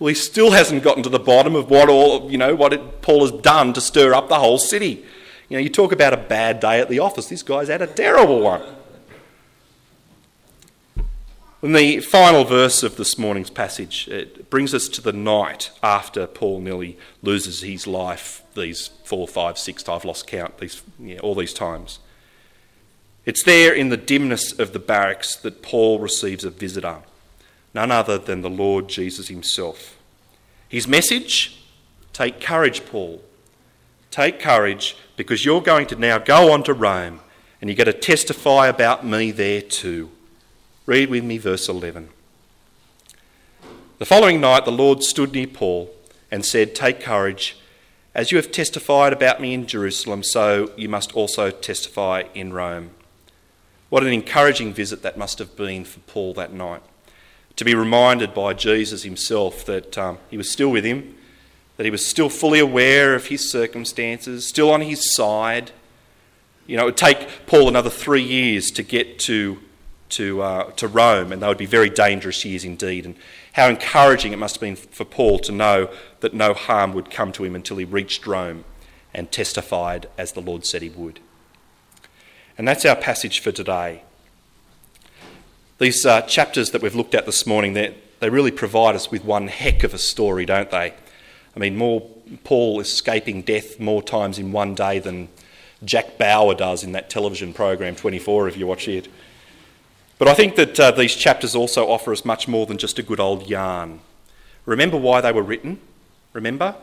well, 0.00 0.08
he 0.08 0.14
still 0.14 0.50
hasn't 0.50 0.82
gotten 0.82 1.04
to 1.04 1.08
the 1.08 1.20
bottom 1.20 1.54
of 1.54 1.70
what 1.70 1.88
all 1.88 2.28
you 2.28 2.36
know 2.36 2.56
what 2.56 2.72
it, 2.72 3.00
Paul 3.00 3.20
has 3.20 3.30
done 3.30 3.72
to 3.74 3.80
stir 3.80 4.12
up 4.14 4.28
the 4.28 4.40
whole 4.40 4.58
city. 4.58 5.04
You 5.48 5.56
know, 5.56 5.60
you 5.60 5.68
talk 5.68 5.92
about 5.92 6.12
a 6.12 6.16
bad 6.16 6.58
day 6.58 6.80
at 6.80 6.88
the 6.88 6.98
office. 6.98 7.28
This 7.28 7.44
guy's 7.44 7.68
had 7.68 7.80
a 7.80 7.86
terrible 7.86 8.40
one. 8.40 8.62
In 11.62 11.74
the 11.74 12.00
final 12.00 12.44
verse 12.44 12.82
of 12.82 12.96
this 12.96 13.16
morning's 13.16 13.48
passage, 13.48 14.08
it 14.08 14.50
brings 14.50 14.74
us 14.74 14.88
to 14.88 15.00
the 15.00 15.12
night 15.12 15.70
after 15.80 16.26
Paul 16.26 16.60
nearly 16.60 16.98
loses 17.22 17.62
his 17.62 17.86
life 17.86 18.42
these 18.56 18.88
four, 19.04 19.28
five, 19.28 19.56
six, 19.56 19.88
I've 19.88 20.04
lost 20.04 20.26
count, 20.26 20.58
these, 20.58 20.82
yeah, 20.98 21.20
all 21.20 21.36
these 21.36 21.54
times. 21.54 22.00
It's 23.24 23.44
there 23.44 23.72
in 23.72 23.90
the 23.90 23.96
dimness 23.96 24.58
of 24.58 24.72
the 24.72 24.80
barracks 24.80 25.36
that 25.36 25.62
Paul 25.62 26.00
receives 26.00 26.44
a 26.44 26.50
visitor, 26.50 26.98
none 27.72 27.92
other 27.92 28.18
than 28.18 28.42
the 28.42 28.50
Lord 28.50 28.88
Jesus 28.88 29.28
himself. 29.28 29.96
His 30.68 30.88
message 30.88 31.64
take 32.12 32.40
courage, 32.40 32.84
Paul. 32.86 33.22
Take 34.10 34.40
courage 34.40 34.96
because 35.16 35.44
you're 35.44 35.62
going 35.62 35.86
to 35.86 35.96
now 35.96 36.18
go 36.18 36.52
on 36.52 36.64
to 36.64 36.74
Rome 36.74 37.20
and 37.60 37.70
you're 37.70 37.76
going 37.76 37.86
to 37.86 37.92
testify 37.92 38.66
about 38.66 39.06
me 39.06 39.30
there 39.30 39.62
too. 39.62 40.10
Read 40.84 41.10
with 41.10 41.22
me 41.22 41.38
verse 41.38 41.68
11. 41.68 42.08
The 43.98 44.04
following 44.04 44.40
night, 44.40 44.64
the 44.64 44.72
Lord 44.72 45.04
stood 45.04 45.32
near 45.32 45.46
Paul 45.46 45.94
and 46.28 46.44
said, 46.44 46.74
Take 46.74 47.00
courage. 47.00 47.56
As 48.16 48.32
you 48.32 48.36
have 48.36 48.50
testified 48.50 49.12
about 49.12 49.40
me 49.40 49.54
in 49.54 49.68
Jerusalem, 49.68 50.24
so 50.24 50.72
you 50.76 50.88
must 50.88 51.14
also 51.14 51.50
testify 51.52 52.24
in 52.34 52.52
Rome. 52.52 52.90
What 53.90 54.02
an 54.02 54.12
encouraging 54.12 54.74
visit 54.74 55.02
that 55.02 55.16
must 55.16 55.38
have 55.38 55.54
been 55.54 55.84
for 55.84 56.00
Paul 56.00 56.34
that 56.34 56.52
night. 56.52 56.82
To 57.56 57.64
be 57.64 57.76
reminded 57.76 58.34
by 58.34 58.52
Jesus 58.52 59.04
himself 59.04 59.64
that 59.66 59.96
um, 59.96 60.18
he 60.30 60.36
was 60.36 60.50
still 60.50 60.72
with 60.72 60.84
him, 60.84 61.14
that 61.76 61.84
he 61.84 61.90
was 61.90 62.04
still 62.04 62.28
fully 62.28 62.58
aware 62.58 63.14
of 63.14 63.26
his 63.26 63.48
circumstances, 63.52 64.48
still 64.48 64.72
on 64.72 64.80
his 64.80 65.14
side. 65.14 65.70
You 66.66 66.76
know, 66.76 66.82
it 66.82 66.86
would 66.86 66.96
take 66.96 67.46
Paul 67.46 67.68
another 67.68 67.90
three 67.90 68.24
years 68.24 68.72
to 68.72 68.82
get 68.82 69.20
to 69.20 69.60
to, 70.12 70.42
uh, 70.42 70.70
to 70.72 70.88
Rome, 70.88 71.32
and 71.32 71.42
they 71.42 71.48
would 71.48 71.58
be 71.58 71.66
very 71.66 71.90
dangerous 71.90 72.44
years 72.44 72.64
indeed. 72.64 73.04
And 73.04 73.16
how 73.52 73.68
encouraging 73.68 74.32
it 74.32 74.38
must 74.38 74.56
have 74.56 74.60
been 74.60 74.76
for 74.76 75.04
Paul 75.04 75.38
to 75.40 75.52
know 75.52 75.90
that 76.20 76.34
no 76.34 76.54
harm 76.54 76.92
would 76.94 77.10
come 77.10 77.32
to 77.32 77.44
him 77.44 77.54
until 77.54 77.76
he 77.76 77.84
reached 77.84 78.26
Rome 78.26 78.64
and 79.14 79.30
testified 79.30 80.08
as 80.16 80.32
the 80.32 80.40
Lord 80.40 80.64
said 80.64 80.82
he 80.82 80.88
would. 80.88 81.20
And 82.56 82.66
that's 82.66 82.84
our 82.84 82.96
passage 82.96 83.40
for 83.40 83.52
today. 83.52 84.02
These 85.78 86.06
uh, 86.06 86.22
chapters 86.22 86.70
that 86.70 86.82
we've 86.82 86.94
looked 86.94 87.14
at 87.14 87.26
this 87.26 87.46
morning, 87.46 87.72
they 87.72 87.94
really 88.20 88.50
provide 88.50 88.94
us 88.94 89.10
with 89.10 89.24
one 89.24 89.48
heck 89.48 89.82
of 89.82 89.92
a 89.92 89.98
story, 89.98 90.46
don't 90.46 90.70
they? 90.70 90.94
I 91.54 91.58
mean, 91.58 91.76
more 91.76 92.08
Paul 92.44 92.80
escaping 92.80 93.42
death 93.42 93.80
more 93.80 94.02
times 94.02 94.38
in 94.38 94.52
one 94.52 94.74
day 94.74 94.98
than 94.98 95.28
Jack 95.84 96.16
Bauer 96.18 96.54
does 96.54 96.84
in 96.84 96.92
that 96.92 97.10
television 97.10 97.52
program 97.52 97.96
24, 97.96 98.48
if 98.48 98.56
you 98.56 98.66
watch 98.66 98.86
it. 98.88 99.08
But 100.22 100.30
I 100.30 100.34
think 100.34 100.54
that 100.54 100.78
uh, 100.78 100.92
these 100.92 101.16
chapters 101.16 101.56
also 101.56 101.88
offer 101.88 102.12
us 102.12 102.24
much 102.24 102.46
more 102.46 102.64
than 102.64 102.78
just 102.78 102.96
a 102.96 103.02
good 103.02 103.18
old 103.18 103.50
yarn. 103.50 103.98
Remember 104.66 104.96
why 104.96 105.20
they 105.20 105.32
were 105.32 105.42
written? 105.42 105.80
Remember? 106.32 106.76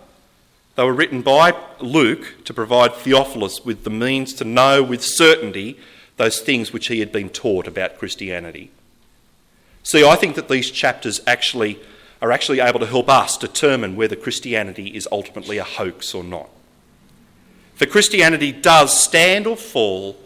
They 0.75 0.83
were 0.83 0.91
written 0.91 1.21
by 1.21 1.55
Luke 1.79 2.43
to 2.43 2.53
provide 2.53 2.93
Theophilus 2.93 3.63
with 3.63 3.85
the 3.85 3.91
means 3.91 4.33
to 4.33 4.43
know 4.43 4.83
with 4.83 5.01
certainty 5.01 5.79
those 6.17 6.41
things 6.41 6.73
which 6.73 6.87
he 6.87 6.99
had 6.99 7.13
been 7.13 7.29
taught 7.29 7.65
about 7.65 7.97
Christianity. 7.97 8.71
See, 9.83 10.05
I 10.05 10.17
think 10.17 10.35
that 10.35 10.49
these 10.49 10.69
chapters 10.69 11.21
actually 11.25 11.79
are 12.21 12.33
actually 12.33 12.59
able 12.59 12.81
to 12.81 12.87
help 12.87 13.07
us 13.07 13.37
determine 13.37 13.95
whether 13.95 14.17
Christianity 14.17 14.93
is 14.97 15.07
ultimately 15.13 15.57
a 15.57 15.63
hoax 15.63 16.13
or 16.13 16.25
not. 16.25 16.49
For 17.75 17.85
Christianity 17.85 18.51
does 18.51 19.01
stand 19.01 19.47
or 19.47 19.55
fall 19.55 20.17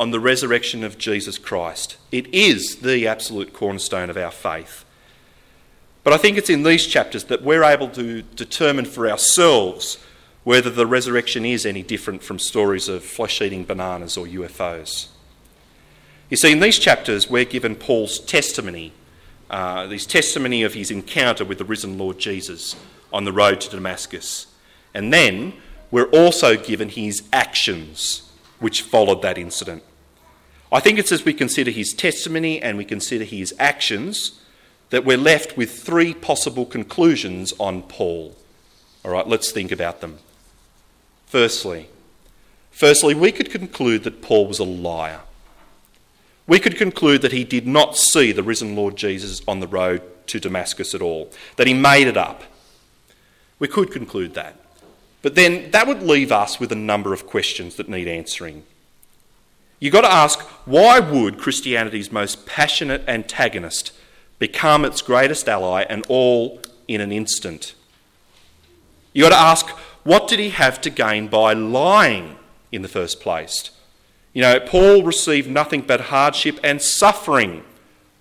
on 0.00 0.12
the 0.12 0.18
resurrection 0.18 0.82
of 0.82 0.96
Jesus 0.96 1.36
Christ. 1.36 1.98
It 2.10 2.26
is 2.32 2.76
the 2.76 3.06
absolute 3.06 3.52
cornerstone 3.52 4.08
of 4.08 4.16
our 4.16 4.30
faith. 4.30 4.86
But 6.02 6.14
I 6.14 6.16
think 6.16 6.38
it's 6.38 6.48
in 6.48 6.62
these 6.62 6.86
chapters 6.86 7.24
that 7.24 7.42
we're 7.42 7.62
able 7.62 7.90
to 7.90 8.22
determine 8.22 8.86
for 8.86 9.10
ourselves 9.10 9.98
whether 10.42 10.70
the 10.70 10.86
resurrection 10.86 11.44
is 11.44 11.66
any 11.66 11.82
different 11.82 12.22
from 12.22 12.38
stories 12.38 12.88
of 12.88 13.04
flesh 13.04 13.42
eating 13.42 13.64
bananas 13.64 14.16
or 14.16 14.24
UFOs. 14.24 15.08
You 16.30 16.38
see, 16.38 16.50
in 16.50 16.60
these 16.60 16.78
chapters, 16.78 17.28
we're 17.28 17.44
given 17.44 17.76
Paul's 17.76 18.20
testimony, 18.20 18.94
uh, 19.50 19.86
his 19.86 20.06
testimony 20.06 20.62
of 20.62 20.72
his 20.72 20.90
encounter 20.90 21.44
with 21.44 21.58
the 21.58 21.64
risen 21.66 21.98
Lord 21.98 22.18
Jesus 22.18 22.74
on 23.12 23.24
the 23.24 23.32
road 23.34 23.60
to 23.60 23.68
Damascus. 23.68 24.46
And 24.94 25.12
then 25.12 25.52
we're 25.90 26.08
also 26.08 26.56
given 26.56 26.88
his 26.88 27.22
actions 27.34 28.32
which 28.60 28.80
followed 28.80 29.20
that 29.20 29.36
incident. 29.36 29.82
I 30.72 30.80
think 30.80 30.98
it's 30.98 31.12
as 31.12 31.24
we 31.24 31.34
consider 31.34 31.70
his 31.70 31.92
testimony 31.92 32.62
and 32.62 32.78
we 32.78 32.84
consider 32.84 33.24
his 33.24 33.52
actions 33.58 34.40
that 34.90 35.04
we're 35.04 35.16
left 35.16 35.56
with 35.56 35.80
three 35.80 36.14
possible 36.14 36.64
conclusions 36.64 37.52
on 37.58 37.82
Paul. 37.82 38.36
All 39.04 39.10
right, 39.10 39.26
let's 39.26 39.50
think 39.50 39.72
about 39.72 40.00
them. 40.00 40.18
Firstly, 41.26 41.88
firstly, 42.70 43.14
we 43.14 43.32
could 43.32 43.50
conclude 43.50 44.04
that 44.04 44.22
Paul 44.22 44.46
was 44.46 44.58
a 44.58 44.64
liar. 44.64 45.20
We 46.46 46.58
could 46.58 46.76
conclude 46.76 47.22
that 47.22 47.32
he 47.32 47.44
did 47.44 47.66
not 47.66 47.96
see 47.96 48.32
the 48.32 48.42
risen 48.42 48.74
Lord 48.74 48.96
Jesus 48.96 49.40
on 49.46 49.60
the 49.60 49.68
road 49.68 50.02
to 50.26 50.40
Damascus 50.40 50.94
at 50.94 51.02
all, 51.02 51.30
that 51.56 51.66
he 51.66 51.74
made 51.74 52.06
it 52.06 52.16
up. 52.16 52.42
We 53.58 53.68
could 53.68 53.90
conclude 53.92 54.34
that. 54.34 54.56
But 55.22 55.34
then 55.34 55.70
that 55.70 55.86
would 55.86 56.02
leave 56.02 56.32
us 56.32 56.58
with 56.58 56.72
a 56.72 56.76
number 56.76 57.12
of 57.12 57.26
questions 57.26 57.76
that 57.76 57.88
need 57.88 58.08
answering. 58.08 58.64
You've 59.80 59.94
got 59.94 60.02
to 60.02 60.12
ask 60.12 60.40
why 60.66 61.00
would 61.00 61.38
Christianity's 61.38 62.12
most 62.12 62.46
passionate 62.46 63.02
antagonist 63.08 63.92
become 64.38 64.84
its 64.84 65.02
greatest 65.02 65.48
ally 65.48 65.82
and 65.88 66.04
all 66.08 66.60
in 66.86 67.00
an 67.00 67.10
instant? 67.10 67.74
You've 69.12 69.30
got 69.30 69.36
to 69.36 69.42
ask 69.42 69.68
what 70.04 70.28
did 70.28 70.38
he 70.38 70.50
have 70.50 70.80
to 70.82 70.90
gain 70.90 71.28
by 71.28 71.54
lying 71.54 72.36
in 72.70 72.82
the 72.82 72.88
first 72.88 73.20
place? 73.20 73.70
You 74.32 74.42
know, 74.42 74.60
Paul 74.60 75.02
received 75.02 75.50
nothing 75.50 75.80
but 75.80 76.02
hardship 76.02 76.60
and 76.62 76.80
suffering 76.80 77.64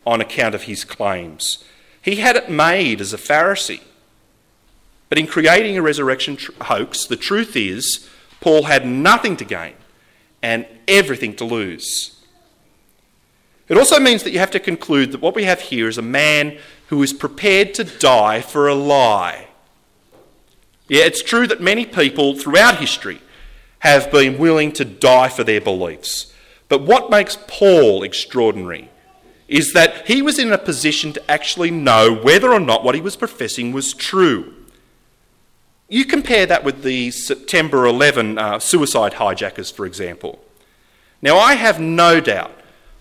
on 0.07 0.21
account 0.21 0.55
of 0.55 0.63
his 0.63 0.83
claims. 0.83 1.63
He 2.01 2.15
had 2.15 2.35
it 2.35 2.49
made 2.49 2.99
as 3.01 3.13
a 3.13 3.17
Pharisee. 3.17 3.81
But 5.09 5.17
in 5.17 5.27
creating 5.27 5.77
a 5.77 5.81
resurrection 5.81 6.37
tr- 6.37 6.51
hoax, 6.63 7.05
the 7.05 7.15
truth 7.15 7.55
is, 7.55 8.07
Paul 8.41 8.63
had 8.63 8.85
nothing 8.85 9.35
to 9.37 9.45
gain 9.45 9.73
and 10.41 10.65
everything 10.87 11.35
to 11.37 11.45
lose. 11.45 12.15
It 13.67 13.77
also 13.77 13.99
means 13.99 14.23
that 14.23 14.31
you 14.31 14.39
have 14.39 14.51
to 14.51 14.59
conclude 14.59 15.11
that 15.11 15.21
what 15.21 15.35
we 15.35 15.43
have 15.43 15.61
here 15.61 15.87
is 15.87 15.97
a 15.97 16.03
man 16.03 16.57
who 16.87 17.03
is 17.03 17.13
prepared 17.13 17.73
to 17.75 17.83
die 17.83 18.41
for 18.41 18.67
a 18.67 18.73
lie. 18.73 19.47
Yeah, 20.87 21.03
it's 21.03 21.21
true 21.21 21.45
that 21.47 21.61
many 21.61 21.85
people 21.85 22.35
throughout 22.35 22.79
history 22.79 23.21
have 23.79 24.11
been 24.11 24.39
willing 24.39 24.71
to 24.73 24.85
die 24.85 25.29
for 25.29 25.43
their 25.43 25.61
beliefs. 25.61 26.33
But 26.67 26.81
what 26.81 27.11
makes 27.11 27.37
Paul 27.47 28.03
extraordinary 28.03 28.89
is 29.47 29.73
that 29.73 30.07
he 30.07 30.21
was 30.21 30.37
in 30.37 30.51
a 30.51 30.57
position 30.57 31.13
to 31.13 31.31
actually 31.31 31.71
know 31.71 32.13
whether 32.13 32.51
or 32.51 32.59
not 32.59 32.83
what 32.83 32.95
he 32.95 33.01
was 33.01 33.15
professing 33.15 33.71
was 33.71 33.93
true. 33.93 34.53
You 35.89 36.05
compare 36.05 36.45
that 36.45 36.63
with 36.63 36.83
the 36.83 37.09
September 37.09 37.87
11 37.87 38.37
uh, 38.37 38.59
suicide 38.59 39.15
hijackers, 39.15 39.71
for 39.71 39.87
example. 39.87 40.39
Now, 41.21 41.37
I 41.37 41.55
have 41.55 41.79
no 41.79 42.19
doubt 42.19 42.53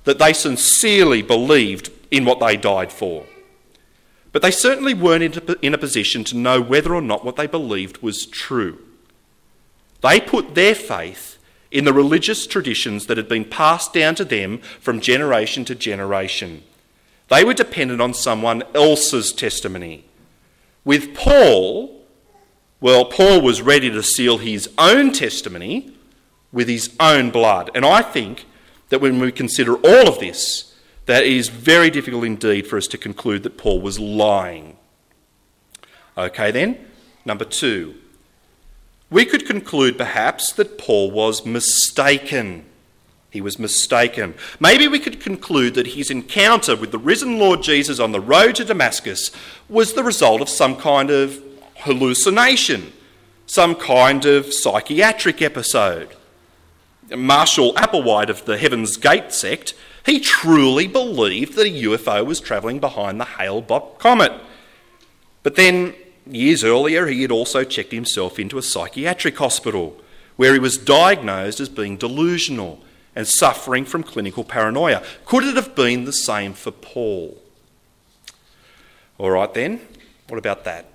that 0.04 0.18
they 0.18 0.32
sincerely 0.32 1.20
believed 1.20 1.90
in 2.10 2.24
what 2.24 2.40
they 2.40 2.56
died 2.56 2.90
for. 2.90 3.26
But 4.32 4.40
they 4.40 4.50
certainly 4.50 4.94
weren't 4.94 5.36
in 5.62 5.74
a 5.74 5.78
position 5.78 6.24
to 6.24 6.36
know 6.36 6.60
whether 6.62 6.94
or 6.94 7.02
not 7.02 7.24
what 7.24 7.36
they 7.36 7.46
believed 7.46 7.98
was 8.02 8.24
true. 8.24 8.78
They 10.00 10.20
put 10.20 10.54
their 10.54 10.74
faith 10.74 11.38
in 11.70 11.84
the 11.84 11.92
religious 11.92 12.46
traditions 12.46 13.06
that 13.06 13.18
had 13.18 13.28
been 13.28 13.44
passed 13.44 13.92
down 13.92 14.14
to 14.14 14.24
them 14.24 14.58
from 14.80 15.00
generation 15.00 15.64
to 15.66 15.74
generation. 15.74 16.62
They 17.28 17.44
were 17.44 17.54
dependent 17.54 18.00
on 18.00 18.14
someone 18.14 18.62
else's 18.74 19.32
testimony. 19.32 20.06
With 20.84 21.14
Paul, 21.14 21.97
well, 22.80 23.04
Paul 23.04 23.40
was 23.40 23.60
ready 23.60 23.90
to 23.90 24.02
seal 24.02 24.38
his 24.38 24.68
own 24.78 25.12
testimony 25.12 25.92
with 26.52 26.68
his 26.68 26.94
own 27.00 27.30
blood. 27.30 27.70
And 27.74 27.84
I 27.84 28.02
think 28.02 28.46
that 28.88 29.00
when 29.00 29.18
we 29.18 29.32
consider 29.32 29.74
all 29.74 30.08
of 30.08 30.20
this, 30.20 30.74
that 31.06 31.24
it 31.24 31.32
is 31.32 31.48
very 31.48 31.90
difficult 31.90 32.24
indeed 32.24 32.66
for 32.66 32.76
us 32.76 32.86
to 32.88 32.98
conclude 32.98 33.42
that 33.42 33.58
Paul 33.58 33.80
was 33.80 33.98
lying. 33.98 34.76
Okay, 36.16 36.50
then, 36.50 36.78
number 37.24 37.44
two. 37.44 37.94
We 39.10 39.24
could 39.24 39.46
conclude 39.46 39.96
perhaps 39.96 40.52
that 40.52 40.78
Paul 40.78 41.10
was 41.10 41.46
mistaken. 41.46 42.66
He 43.30 43.40
was 43.40 43.58
mistaken. 43.58 44.34
Maybe 44.60 44.86
we 44.86 44.98
could 44.98 45.20
conclude 45.20 45.74
that 45.74 45.88
his 45.88 46.10
encounter 46.10 46.76
with 46.76 46.92
the 46.92 46.98
risen 46.98 47.38
Lord 47.38 47.62
Jesus 47.62 47.98
on 47.98 48.12
the 48.12 48.20
road 48.20 48.54
to 48.56 48.64
Damascus 48.64 49.30
was 49.68 49.94
the 49.94 50.04
result 50.04 50.40
of 50.40 50.48
some 50.48 50.76
kind 50.76 51.10
of 51.10 51.42
hallucination, 51.78 52.92
some 53.46 53.74
kind 53.74 54.24
of 54.24 54.52
psychiatric 54.52 55.42
episode. 55.42 56.14
Marshall 57.10 57.72
Applewhite 57.74 58.28
of 58.28 58.44
the 58.44 58.58
Heaven's 58.58 58.96
Gate 58.96 59.32
sect, 59.32 59.74
he 60.04 60.20
truly 60.20 60.86
believed 60.86 61.54
that 61.54 61.66
a 61.66 61.82
UFO 61.84 62.24
was 62.24 62.40
travelling 62.40 62.80
behind 62.80 63.18
the 63.18 63.24
Hale 63.24 63.62
Bopp 63.62 63.98
comet. 63.98 64.32
But 65.42 65.56
then 65.56 65.94
Years 66.30 66.62
earlier, 66.62 67.06
he 67.06 67.22
had 67.22 67.30
also 67.30 67.64
checked 67.64 67.92
himself 67.92 68.38
into 68.38 68.58
a 68.58 68.62
psychiatric 68.62 69.38
hospital 69.38 69.96
where 70.36 70.52
he 70.52 70.58
was 70.58 70.76
diagnosed 70.76 71.58
as 71.58 71.68
being 71.68 71.96
delusional 71.96 72.80
and 73.16 73.26
suffering 73.26 73.84
from 73.84 74.02
clinical 74.02 74.44
paranoia. 74.44 75.02
Could 75.24 75.44
it 75.44 75.56
have 75.56 75.74
been 75.74 76.04
the 76.04 76.12
same 76.12 76.52
for 76.52 76.70
Paul? 76.70 77.42
All 79.16 79.30
right, 79.30 79.52
then, 79.52 79.80
what 80.28 80.36
about 80.36 80.64
that? 80.64 80.86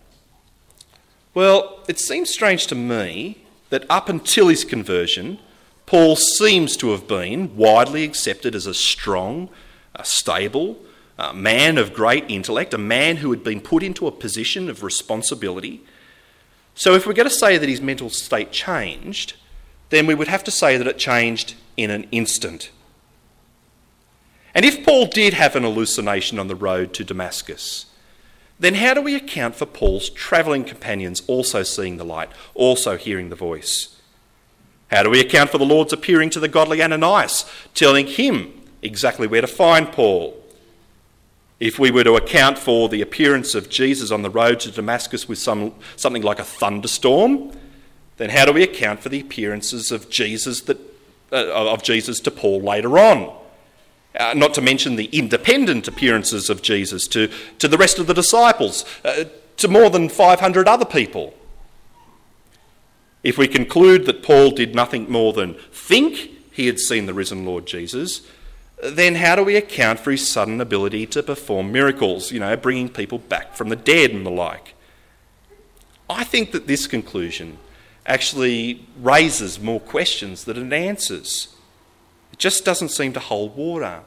Well, 1.34 1.80
it 1.88 2.00
seems 2.00 2.30
strange 2.30 2.67
to 2.67 2.76
me 2.76 3.43
that 3.69 3.86
up 3.89 4.08
until 4.08 4.50
his 4.50 4.63
conversion, 4.63 5.39
Paul 5.86 6.15
seems 6.15 6.78
to 6.78 6.91
have 6.91 7.08
been 7.08 7.56
widely 7.56 8.04
accepted 8.04 8.56
as 8.56 8.67
a 8.67 8.74
strong, 8.74 9.50
a 9.96 10.06
stable, 10.06 10.78
a 11.17 11.34
man 11.34 11.78
of 11.78 11.93
great 11.93 12.26
intellect, 12.30 12.74
a 12.74 12.78
man 12.78 13.17
who 13.17 13.32
had 13.32 13.43
been 13.43 13.62
put 13.62 13.84
into 13.84 14.08
a 14.08 14.12
position 14.12 14.69
of 14.69 14.84
responsibility. 14.84 15.84
So, 16.76 16.93
if 16.93 17.06
we're 17.06 17.13
going 17.13 17.30
to 17.30 17.36
say 17.36 17.58
that 17.58 17.69
his 17.69 17.82
mental 17.82 18.10
state 18.10 18.52
changed, 18.52 19.34
then 19.89 20.08
we 20.08 20.15
would 20.15 20.28
have 20.28 20.43
to 20.46 20.52
say 20.52 20.78
that 20.78 20.88
it 20.88 20.98
changed 20.98 21.56
in 21.78 21.89
an 21.89 22.08
instant. 22.12 22.72
And 24.56 24.65
if 24.65 24.86
Paul 24.86 25.08
did 25.08 25.34
have 25.34 25.56
an 25.56 25.63
hallucination 25.63 26.38
on 26.38 26.48
the 26.48 26.56
road 26.56 26.93
to 26.93 27.04
Damascus, 27.04 27.88
then 28.63 28.76
how 28.76 28.93
do 28.93 29.02
we 29.02 29.15
account 29.15 29.56
for 29.56 29.65
Paul's 29.65 30.10
travelling 30.10 30.63
companions 30.63 31.23
also 31.28 31.63
seeing 31.63 31.97
the 31.97 32.06
light, 32.06 32.30
also 32.54 32.97
hearing 32.97 33.30
the 33.30 33.36
voice? 33.36 33.99
How 34.89 35.04
do 35.04 35.10
we 35.10 35.19
account 35.19 35.49
for 35.49 35.58
the 35.58 35.65
Lord's 35.65 35.91
appearing 35.91 36.30
to 36.32 36.39
the 36.39 36.47
godly 36.47 36.82
Ananias, 36.82 37.49
telling 37.73 38.06
him 38.06 38.54
exactly 38.82 39.28
where 39.28 39.41
to 39.41 39.47
find 39.47 39.91
Paul? 39.91 40.39
If 41.60 41.80
we 41.80 41.91
were 41.91 42.04
to 42.04 42.15
account 42.15 42.60
for 42.60 42.89
the 42.89 43.02
appearance 43.02 43.56
of 43.56 43.69
Jesus 43.69 44.12
on 44.12 44.21
the 44.21 44.30
road 44.30 44.60
to 44.62 44.71
Damascus 44.71 45.28
with 45.28 45.39
some, 45.39 45.73
something 45.95 46.21
like 46.21 46.39
a 46.39 46.43
thunderstorm, 46.43 47.52
then 48.17 48.30
how 48.30 48.45
do 48.45 48.54
we 48.54 48.63
account 48.63 49.02
for 49.02 49.10
the 49.10 49.19
appearances 49.19 49.91
of 49.91 50.10
Jesus, 50.10 50.62
that, 50.62 50.78
uh, 51.32 51.71
of 51.71 51.82
Jesus 51.82 52.19
to 52.21 52.32
Paul 52.32 52.62
later 52.62 52.99
on? 52.99 53.36
Uh, 54.19 54.34
not 54.36 54.54
to 54.54 54.62
mention 54.62 54.95
the 54.95 55.10
independent 55.12 55.88
appearances 55.88 56.49
of 56.49 56.62
Jesus 56.62 57.08
to, 57.08 57.32
to 57.58 57.67
the 57.67 57.78
rest 57.78 57.97
of 57.97 58.06
the 58.06 58.13
disciples, 58.13 58.86
uh, 59.04 59.23
to 59.58 59.67
more 59.67 59.89
than 59.89 60.08
500 60.08 60.67
other 60.67 60.86
people. 60.86 61.34
If 63.23 63.38
we 63.38 63.47
conclude 63.47 64.06
that 64.06 64.21
Paul 64.21 64.52
did 64.52 64.76
nothing 64.76 65.10
more 65.10 65.34
than 65.34 65.56
think 65.71 66.30
he 66.52 66.67
had 66.67 66.80
seen 66.80 67.06
the 67.06 67.13
risen 67.13 67.45
Lord 67.45 67.65
Jesus, 67.65 68.21
then 68.84 69.15
how 69.15 69.36
do 69.36 69.43
we 69.43 69.56
account 69.56 69.99
for 69.99 70.12
his 70.12 70.30
sudden 70.30 70.60
ability 70.60 71.06
to 71.08 71.23
perform 71.23 71.71
miracles, 71.71 72.32
you 72.32 72.39
know, 72.39 72.56
bringing 72.56 72.89
people 72.89 73.17
back 73.17 73.56
from 73.56 73.69
the 73.69 73.76
dead 73.76 74.12
and 74.12 74.26
the 74.26 74.32
like? 74.32 74.76
I 76.10 76.23
think 76.23 76.52
that 76.52 76.67
this 76.67 76.86
conclusion 76.86 77.58
actually 78.06 78.86
raises 78.99 79.60
more 79.60 79.80
questions 79.80 80.43
than 80.43 80.71
it 80.71 80.76
answers. 80.76 81.52
It 82.34 82.39
just 82.39 82.65
doesn't 82.65 82.89
seem 82.89 83.13
to 83.13 83.19
hold 83.19 83.56
water. 83.56 84.02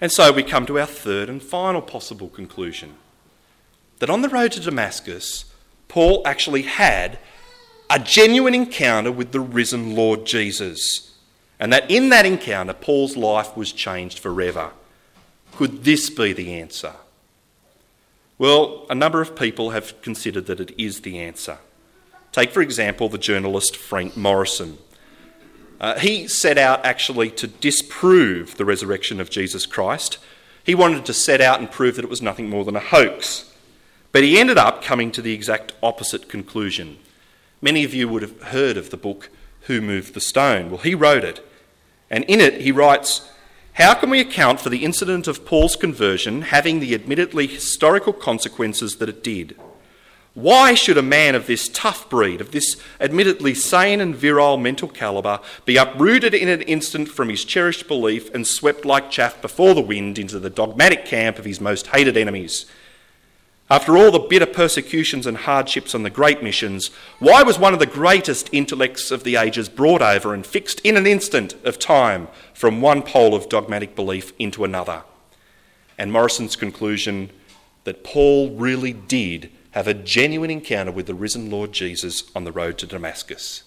And 0.00 0.10
so 0.10 0.32
we 0.32 0.42
come 0.42 0.64
to 0.66 0.78
our 0.78 0.86
third 0.86 1.28
and 1.28 1.42
final 1.42 1.82
possible 1.82 2.28
conclusion 2.28 2.94
that 3.98 4.08
on 4.08 4.22
the 4.22 4.30
road 4.30 4.52
to 4.52 4.60
Damascus, 4.60 5.44
Paul 5.88 6.22
actually 6.24 6.62
had 6.62 7.18
a 7.90 7.98
genuine 7.98 8.54
encounter 8.54 9.12
with 9.12 9.32
the 9.32 9.40
risen 9.40 9.94
Lord 9.94 10.24
Jesus 10.24 11.10
and 11.60 11.70
that 11.74 11.90
in 11.90 12.08
that 12.08 12.24
encounter, 12.24 12.72
Paul's 12.72 13.16
life 13.18 13.54
was 13.54 13.72
changed 13.72 14.18
forever. 14.18 14.70
Could 15.52 15.84
this 15.84 16.08
be 16.08 16.32
the 16.32 16.54
answer? 16.54 16.94
Well, 18.38 18.86
a 18.88 18.94
number 18.94 19.20
of 19.20 19.36
people 19.36 19.70
have 19.70 20.00
considered 20.00 20.46
that 20.46 20.60
it 20.60 20.72
is 20.78 21.02
the 21.02 21.18
answer. 21.18 21.58
Take, 22.32 22.52
for 22.52 22.62
example, 22.62 23.10
the 23.10 23.18
journalist 23.18 23.76
Frank 23.76 24.16
Morison. 24.16 24.78
Uh, 25.80 25.98
he 25.98 26.28
set 26.28 26.58
out 26.58 26.84
actually 26.84 27.30
to 27.30 27.46
disprove 27.46 28.56
the 28.56 28.66
resurrection 28.66 29.18
of 29.20 29.30
Jesus 29.30 29.64
Christ. 29.64 30.18
He 30.62 30.74
wanted 30.74 31.06
to 31.06 31.14
set 31.14 31.40
out 31.40 31.58
and 31.58 31.70
prove 31.70 31.96
that 31.96 32.04
it 32.04 32.10
was 32.10 32.20
nothing 32.20 32.50
more 32.50 32.64
than 32.64 32.76
a 32.76 32.80
hoax. 32.80 33.54
But 34.12 34.22
he 34.22 34.38
ended 34.38 34.58
up 34.58 34.82
coming 34.82 35.10
to 35.12 35.22
the 35.22 35.32
exact 35.32 35.72
opposite 35.82 36.28
conclusion. 36.28 36.98
Many 37.62 37.84
of 37.84 37.94
you 37.94 38.08
would 38.08 38.22
have 38.22 38.42
heard 38.42 38.76
of 38.76 38.90
the 38.90 38.96
book 38.98 39.30
Who 39.62 39.80
Moved 39.80 40.14
the 40.14 40.20
Stone. 40.20 40.68
Well, 40.68 40.80
he 40.80 40.94
wrote 40.94 41.24
it. 41.24 41.46
And 42.10 42.24
in 42.24 42.40
it, 42.40 42.60
he 42.60 42.72
writes 42.72 43.30
How 43.74 43.94
can 43.94 44.10
we 44.10 44.20
account 44.20 44.60
for 44.60 44.68
the 44.68 44.84
incident 44.84 45.28
of 45.28 45.46
Paul's 45.46 45.76
conversion 45.76 46.42
having 46.42 46.80
the 46.80 46.94
admittedly 46.94 47.46
historical 47.46 48.12
consequences 48.12 48.96
that 48.96 49.08
it 49.08 49.24
did? 49.24 49.56
Why 50.34 50.74
should 50.74 50.96
a 50.96 51.02
man 51.02 51.34
of 51.34 51.48
this 51.48 51.68
tough 51.68 52.08
breed, 52.08 52.40
of 52.40 52.52
this 52.52 52.76
admittedly 53.00 53.52
sane 53.52 54.00
and 54.00 54.14
virile 54.14 54.56
mental 54.56 54.88
calibre, 54.88 55.40
be 55.64 55.76
uprooted 55.76 56.34
in 56.34 56.48
an 56.48 56.62
instant 56.62 57.08
from 57.08 57.28
his 57.28 57.44
cherished 57.44 57.88
belief 57.88 58.32
and 58.32 58.46
swept 58.46 58.84
like 58.84 59.10
chaff 59.10 59.42
before 59.42 59.74
the 59.74 59.80
wind 59.80 60.18
into 60.18 60.38
the 60.38 60.50
dogmatic 60.50 61.04
camp 61.04 61.38
of 61.38 61.44
his 61.44 61.60
most 61.60 61.88
hated 61.88 62.16
enemies? 62.16 62.66
After 63.68 63.96
all 63.96 64.10
the 64.12 64.18
bitter 64.18 64.46
persecutions 64.46 65.26
and 65.26 65.36
hardships 65.36 65.94
on 65.94 66.04
the 66.04 66.10
great 66.10 66.42
missions, 66.42 66.90
why 67.18 67.42
was 67.42 67.58
one 67.58 67.72
of 67.72 67.78
the 67.78 67.86
greatest 67.86 68.50
intellects 68.52 69.10
of 69.10 69.24
the 69.24 69.36
ages 69.36 69.68
brought 69.68 70.02
over 70.02 70.32
and 70.32 70.46
fixed 70.46 70.80
in 70.80 70.96
an 70.96 71.06
instant 71.06 71.54
of 71.64 71.78
time 71.78 72.28
from 72.52 72.80
one 72.80 73.02
pole 73.02 73.34
of 73.34 73.48
dogmatic 73.48 73.96
belief 73.96 74.32
into 74.38 74.64
another? 74.64 75.02
And 75.98 76.12
Morison's 76.12 76.56
conclusion 76.56 77.30
that 77.84 78.04
Paul 78.04 78.50
really 78.50 78.92
did 78.92 79.50
have 79.72 79.86
a 79.86 79.94
genuine 79.94 80.50
encounter 80.50 80.90
with 80.90 81.06
the 81.06 81.14
risen 81.14 81.50
Lord 81.50 81.72
Jesus 81.72 82.24
on 82.34 82.44
the 82.44 82.52
road 82.52 82.78
to 82.78 82.86
Damascus. 82.86 83.62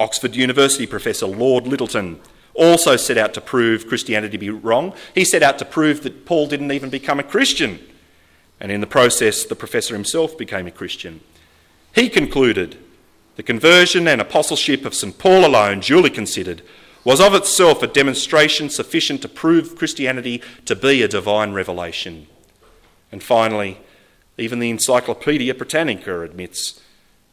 Oxford 0.00 0.34
University 0.34 0.86
professor 0.86 1.26
Lord 1.26 1.64
Lyttelton 1.64 2.18
also 2.54 2.96
set 2.96 3.16
out 3.16 3.34
to 3.34 3.40
prove 3.40 3.86
Christianity 3.86 4.32
to 4.32 4.38
be 4.38 4.50
wrong. 4.50 4.94
He 5.14 5.24
set 5.24 5.42
out 5.42 5.58
to 5.58 5.64
prove 5.64 6.02
that 6.02 6.26
Paul 6.26 6.46
didn't 6.46 6.72
even 6.72 6.90
become 6.90 7.18
a 7.18 7.24
Christian. 7.24 7.78
And 8.60 8.70
in 8.70 8.80
the 8.80 8.86
process, 8.86 9.44
the 9.44 9.56
professor 9.56 9.94
himself 9.94 10.36
became 10.36 10.66
a 10.66 10.72
Christian. 10.72 11.20
He 11.94 12.08
concluded 12.08 12.78
the 13.36 13.42
conversion 13.42 14.06
and 14.06 14.20
apostleship 14.20 14.84
of 14.84 14.94
St. 14.94 15.18
Paul 15.18 15.46
alone, 15.46 15.80
duly 15.80 16.10
considered, 16.10 16.62
was 17.04 17.20
of 17.20 17.34
itself 17.34 17.82
a 17.82 17.86
demonstration 17.86 18.70
sufficient 18.70 19.22
to 19.22 19.28
prove 19.28 19.76
Christianity 19.76 20.42
to 20.66 20.76
be 20.76 21.02
a 21.02 21.08
divine 21.08 21.52
revelation. 21.52 22.26
And 23.12 23.22
finally, 23.22 23.78
even 24.38 24.58
the 24.58 24.70
Encyclopaedia 24.70 25.54
Britannica 25.54 26.22
admits 26.22 26.80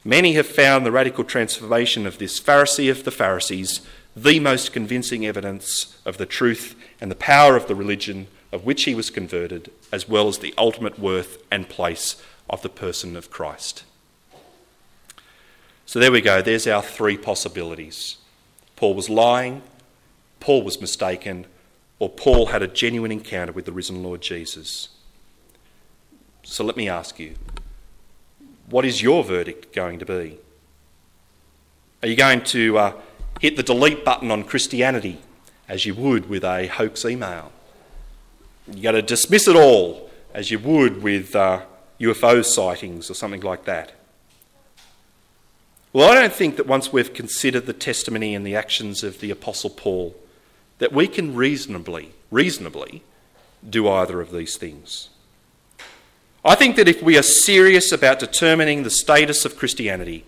many 0.04 0.34
have 0.34 0.48
found 0.48 0.86
the 0.86 0.92
radical 0.92 1.24
transformation 1.24 2.06
of 2.06 2.18
this 2.20 2.39
Pharisee 2.39 2.92
of 2.92 3.06
the 3.06 3.12
Pharisees 3.12 3.82
the 4.15 4.39
most 4.39 4.74
convincing 4.74 5.26
evidence 5.26 5.98
of 6.06 6.18
the 6.18 6.26
truth 6.26 6.76
and 7.00 7.10
the 7.10 7.15
power 7.15 7.56
of 7.56 7.68
the 7.68 7.76
religion 7.76 8.28
of 8.52 8.65
which 8.65 8.84
he 8.84 8.96
was 8.96 9.10
converted, 9.10 9.72
as 9.92 10.10
well 10.10 10.28
as 10.28 10.39
the 10.39 10.54
ultimate 10.58 11.00
worth 11.00 11.42
and 11.52 11.70
place 11.70 12.22
of 12.50 12.62
the 12.62 12.70
person 12.70 13.15
of 13.15 13.30
Christ. 13.30 13.84
So 15.86 16.00
there 16.00 16.12
we 16.12 16.22
go, 16.22 16.42
there's 16.42 16.68
our 16.68 16.82
three 16.82 17.18
possibilities. 17.18 18.18
Paul 18.76 18.96
was 18.96 19.10
lying, 19.10 19.62
Paul 20.39 20.63
was 20.63 20.82
mistaken, 20.82 21.46
or 22.00 22.10
Paul 22.10 22.48
had 22.48 22.62
a 22.62 22.68
genuine 22.68 23.12
encounter 23.12 23.52
with 23.52 23.65
the 23.65 23.72
risen 23.72 24.04
Lord 24.04 24.22
Jesus. 24.22 24.89
So 26.60 26.65
let 26.65 26.76
me 26.76 26.89
ask 26.89 27.17
you 27.19 27.36
what 28.69 28.84
is 28.84 29.02
your 29.02 29.24
verdict 29.24 29.74
going 29.74 29.98
to 30.00 30.06
be? 30.06 30.39
Are 32.04 32.10
you 32.10 32.17
going 32.17 32.43
to 32.43 32.78
uh, 32.78 32.93
hit 33.39 33.56
the 33.56 33.63
delete 33.63 34.04
button 34.04 34.30
on 34.30 34.43
Christianity 34.43 35.22
as 35.69 35.86
you 35.86 35.95
would 35.95 36.28
with 36.28 36.43
a 36.43 36.67
hoax 36.67 37.06
email? 37.06 37.54
You 38.69 38.84
got 38.84 38.91
to 38.91 39.02
dismiss 39.02 39.48
it 39.48 39.56
all 39.56 40.12
as 40.34 40.52
you 40.52 40.60
would 40.60 41.02
with 41.02 41.34
uh, 41.34 41.62
UFO 42.02 42.43
sightings 42.43 43.10
or 43.10 43.13
something 43.13 43.39
like 43.39 43.63
that. 43.63 43.93
Well, 45.93 46.12
I 46.12 46.15
don't 46.15 46.34
think 46.34 46.58
that 46.58 46.67
once 46.67 46.91
we've 46.91 47.13
considered 47.13 47.67
the 47.67 47.74
testimony 47.74 48.36
and 48.36 48.45
the 48.45 48.58
actions 48.58 49.02
of 49.02 49.22
the 49.22 49.32
Apostle 49.32 49.69
Paul, 49.69 50.13
that 50.80 50.91
we 50.91 51.08
can 51.08 51.36
reasonably, 51.36 52.12
reasonably 52.30 53.02
do 53.69 53.88
either 53.88 54.19
of 54.19 54.34
these 54.34 54.58
things. 54.58 55.08
I 56.43 56.56
think 56.56 56.75
that 56.78 56.88
if 56.88 57.02
we 57.02 57.17
are 57.17 57.23
serious 57.23 57.91
about 57.91 58.19
determining 58.19 58.84
the 58.84 58.89
status 58.89 59.43
of 59.45 59.58
Christianity, 59.58 60.25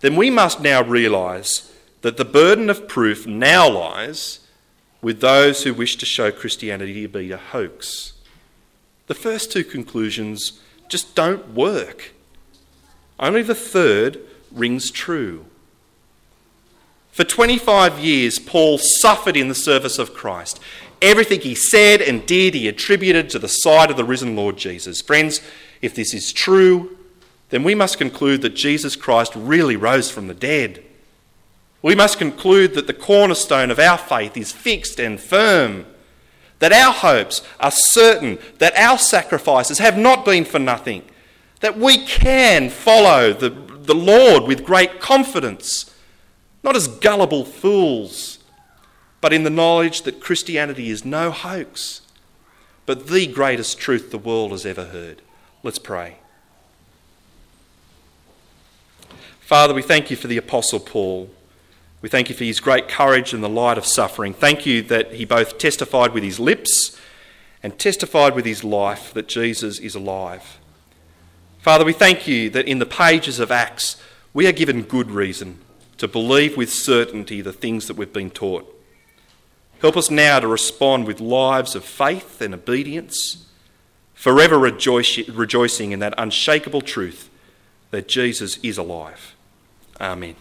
then 0.00 0.16
we 0.16 0.30
must 0.30 0.60
now 0.60 0.82
realise 0.82 1.72
that 2.02 2.16
the 2.16 2.24
burden 2.24 2.70
of 2.70 2.88
proof 2.88 3.26
now 3.26 3.68
lies 3.68 4.40
with 5.00 5.20
those 5.20 5.62
who 5.62 5.72
wish 5.74 5.96
to 5.96 6.06
show 6.06 6.30
Christianity 6.32 7.02
to 7.02 7.08
be 7.08 7.30
a 7.30 7.36
hoax. 7.36 8.14
The 9.06 9.14
first 9.14 9.52
two 9.52 9.64
conclusions 9.64 10.60
just 10.88 11.14
don't 11.14 11.54
work. 11.54 12.12
Only 13.18 13.42
the 13.42 13.54
third 13.54 14.20
rings 14.52 14.90
true. 14.90 15.46
For 17.12 17.24
25 17.24 17.98
years, 17.98 18.38
Paul 18.38 18.78
suffered 18.78 19.36
in 19.36 19.48
the 19.48 19.54
service 19.54 19.98
of 19.98 20.14
Christ. 20.14 20.60
Everything 21.00 21.40
he 21.40 21.54
said 21.54 22.00
and 22.00 22.26
did, 22.26 22.54
he 22.54 22.68
attributed 22.68 23.30
to 23.30 23.38
the 23.38 23.48
side 23.48 23.90
of 23.90 23.96
the 23.96 24.04
risen 24.04 24.34
Lord 24.34 24.56
Jesus. 24.56 25.00
Friends, 25.00 25.40
if 25.80 25.94
this 25.94 26.12
is 26.12 26.32
true, 26.32 26.96
then 27.50 27.62
we 27.62 27.74
must 27.74 27.98
conclude 27.98 28.42
that 28.42 28.54
Jesus 28.54 28.96
Christ 28.96 29.32
really 29.36 29.76
rose 29.76 30.10
from 30.10 30.26
the 30.26 30.34
dead. 30.34 30.84
We 31.82 31.94
must 31.94 32.18
conclude 32.18 32.74
that 32.74 32.86
the 32.86 32.92
cornerstone 32.92 33.70
of 33.70 33.78
our 33.78 33.96
faith 33.96 34.36
is 34.36 34.52
fixed 34.52 34.98
and 34.98 35.20
firm, 35.20 35.86
that 36.58 36.72
our 36.72 36.92
hopes 36.92 37.42
are 37.60 37.70
certain, 37.70 38.38
that 38.58 38.76
our 38.76 38.98
sacrifices 38.98 39.78
have 39.78 39.96
not 39.96 40.24
been 40.24 40.44
for 40.44 40.58
nothing, 40.58 41.04
that 41.60 41.78
we 41.78 42.04
can 42.04 42.68
follow 42.70 43.32
the, 43.32 43.50
the 43.50 43.94
Lord 43.94 44.44
with 44.44 44.64
great 44.64 45.00
confidence, 45.00 45.94
not 46.64 46.74
as 46.74 46.88
gullible 46.88 47.44
fools, 47.44 48.37
but 49.20 49.32
in 49.32 49.42
the 49.42 49.50
knowledge 49.50 50.02
that 50.02 50.20
Christianity 50.20 50.90
is 50.90 51.04
no 51.04 51.30
hoax, 51.30 52.02
but 52.86 53.08
the 53.08 53.26
greatest 53.26 53.78
truth 53.78 54.10
the 54.10 54.18
world 54.18 54.52
has 54.52 54.64
ever 54.64 54.86
heard. 54.86 55.22
Let's 55.62 55.78
pray. 55.78 56.18
Father, 59.40 59.74
we 59.74 59.82
thank 59.82 60.10
you 60.10 60.16
for 60.16 60.28
the 60.28 60.36
Apostle 60.36 60.80
Paul. 60.80 61.30
We 62.00 62.08
thank 62.08 62.28
you 62.28 62.34
for 62.34 62.44
his 62.44 62.60
great 62.60 62.88
courage 62.88 63.34
in 63.34 63.40
the 63.40 63.48
light 63.48 63.78
of 63.78 63.86
suffering. 63.86 64.32
Thank 64.34 64.66
you 64.66 64.82
that 64.82 65.14
he 65.14 65.24
both 65.24 65.58
testified 65.58 66.12
with 66.12 66.22
his 66.22 66.38
lips 66.38 66.98
and 67.62 67.78
testified 67.78 68.34
with 68.34 68.44
his 68.44 68.62
life 68.62 69.12
that 69.14 69.26
Jesus 69.26 69.80
is 69.80 69.94
alive. 69.94 70.58
Father, 71.58 71.84
we 71.84 71.92
thank 71.92 72.28
you 72.28 72.50
that 72.50 72.68
in 72.68 72.78
the 72.78 72.86
pages 72.86 73.40
of 73.40 73.50
Acts 73.50 74.00
we 74.32 74.46
are 74.46 74.52
given 74.52 74.82
good 74.82 75.10
reason 75.10 75.58
to 75.96 76.06
believe 76.06 76.56
with 76.56 76.72
certainty 76.72 77.40
the 77.40 77.52
things 77.52 77.88
that 77.88 77.96
we've 77.96 78.12
been 78.12 78.30
taught. 78.30 78.77
Help 79.80 79.96
us 79.96 80.10
now 80.10 80.40
to 80.40 80.48
respond 80.48 81.06
with 81.06 81.20
lives 81.20 81.74
of 81.74 81.84
faith 81.84 82.40
and 82.40 82.52
obedience, 82.54 83.46
forever 84.14 84.58
rejoicing 84.58 85.92
in 85.92 86.00
that 86.00 86.14
unshakable 86.18 86.80
truth 86.80 87.30
that 87.90 88.08
Jesus 88.08 88.58
is 88.62 88.76
alive. 88.76 89.36
Amen. 90.00 90.34